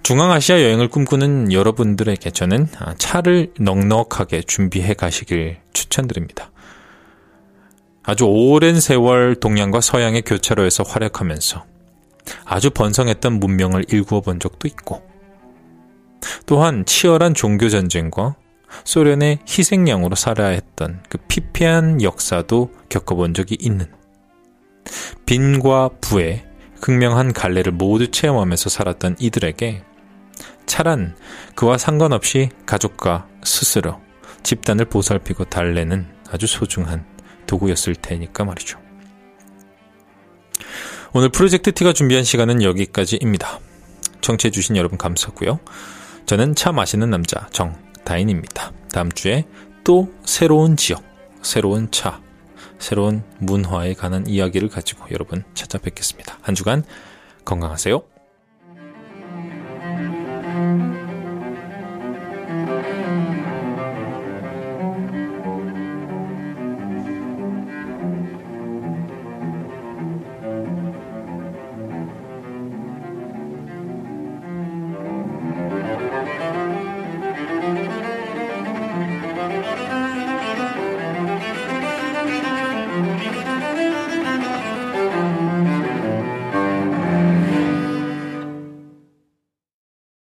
중앙아시아 0.03 0.61
여행을 0.61 0.89
꿈꾸는 0.89 1.53
여러분들에게 1.53 2.31
저는 2.31 2.67
차를 2.99 3.55
넉넉하게 3.59 4.43
준비해 4.43 4.93
가시길 4.93 5.59
추천드립니다. 5.73 6.51
아주 8.03 8.25
오랜 8.27 8.81
세월 8.81 9.37
동양과 9.37 9.81
서양의 9.81 10.23
교차로에서 10.23 10.83
활약하면서 10.83 11.65
아주 12.45 12.71
번성했던 12.71 13.35
문명을 13.35 13.87
일구어 13.89 14.21
본 14.21 14.41
적도 14.41 14.69
있고, 14.69 15.03
또한 16.47 16.85
치열한 16.85 17.35
종교 17.35 17.69
전쟁과 17.69 18.37
소련의 18.85 19.39
희생양으로 19.49 20.17
살아야 20.17 20.49
했던 20.49 21.03
그 21.09 21.19
피폐한 21.29 22.03
역사도 22.03 22.71
겪어본 22.89 23.35
적이 23.35 23.57
있는 23.61 23.87
빈과 25.27 25.91
부의 26.01 26.45
극명한 26.81 27.33
갈래를 27.33 27.73
모두 27.73 28.11
체험하면서 28.11 28.69
살았던 28.69 29.17
이들에게 29.19 29.85
차란 30.67 31.17
그와 31.55 31.79
상관없이 31.79 32.51
가족과 32.67 33.29
스스로 33.43 34.01
집단을 34.43 34.87
보살피고 34.87 35.45
달래는 35.45 36.07
아주 36.31 36.47
소중한 36.47 37.07
도구였을 37.47 37.95
테니까 37.95 38.45
말이죠. 38.45 38.79
오늘 41.13 41.29
프로젝트 41.29 41.73
T가 41.73 41.93
준비한 41.93 42.25
시간은 42.25 42.63
여기까지입니다. 42.63 43.61
청취해주신 44.21 44.77
여러분 44.77 44.99
감사고요. 44.99 45.61
저는 46.27 46.55
차 46.55 46.73
마시는 46.73 47.11
남자 47.11 47.47
정다인입니다. 47.51 48.73
다음 48.93 49.13
주에 49.13 49.45
또 49.85 50.11
새로운 50.25 50.77
지역, 50.77 51.03
새로운 51.43 51.91
차, 51.91 52.21
새로운 52.79 53.23
문화에 53.39 53.93
관한 53.95 54.27
이야기를 54.27 54.69
가지고 54.69 55.07
여러분 55.11 55.45
찾아뵙겠습니다. 55.55 56.39
한 56.41 56.55
주간 56.55 56.83
건강하세요. 57.45 58.03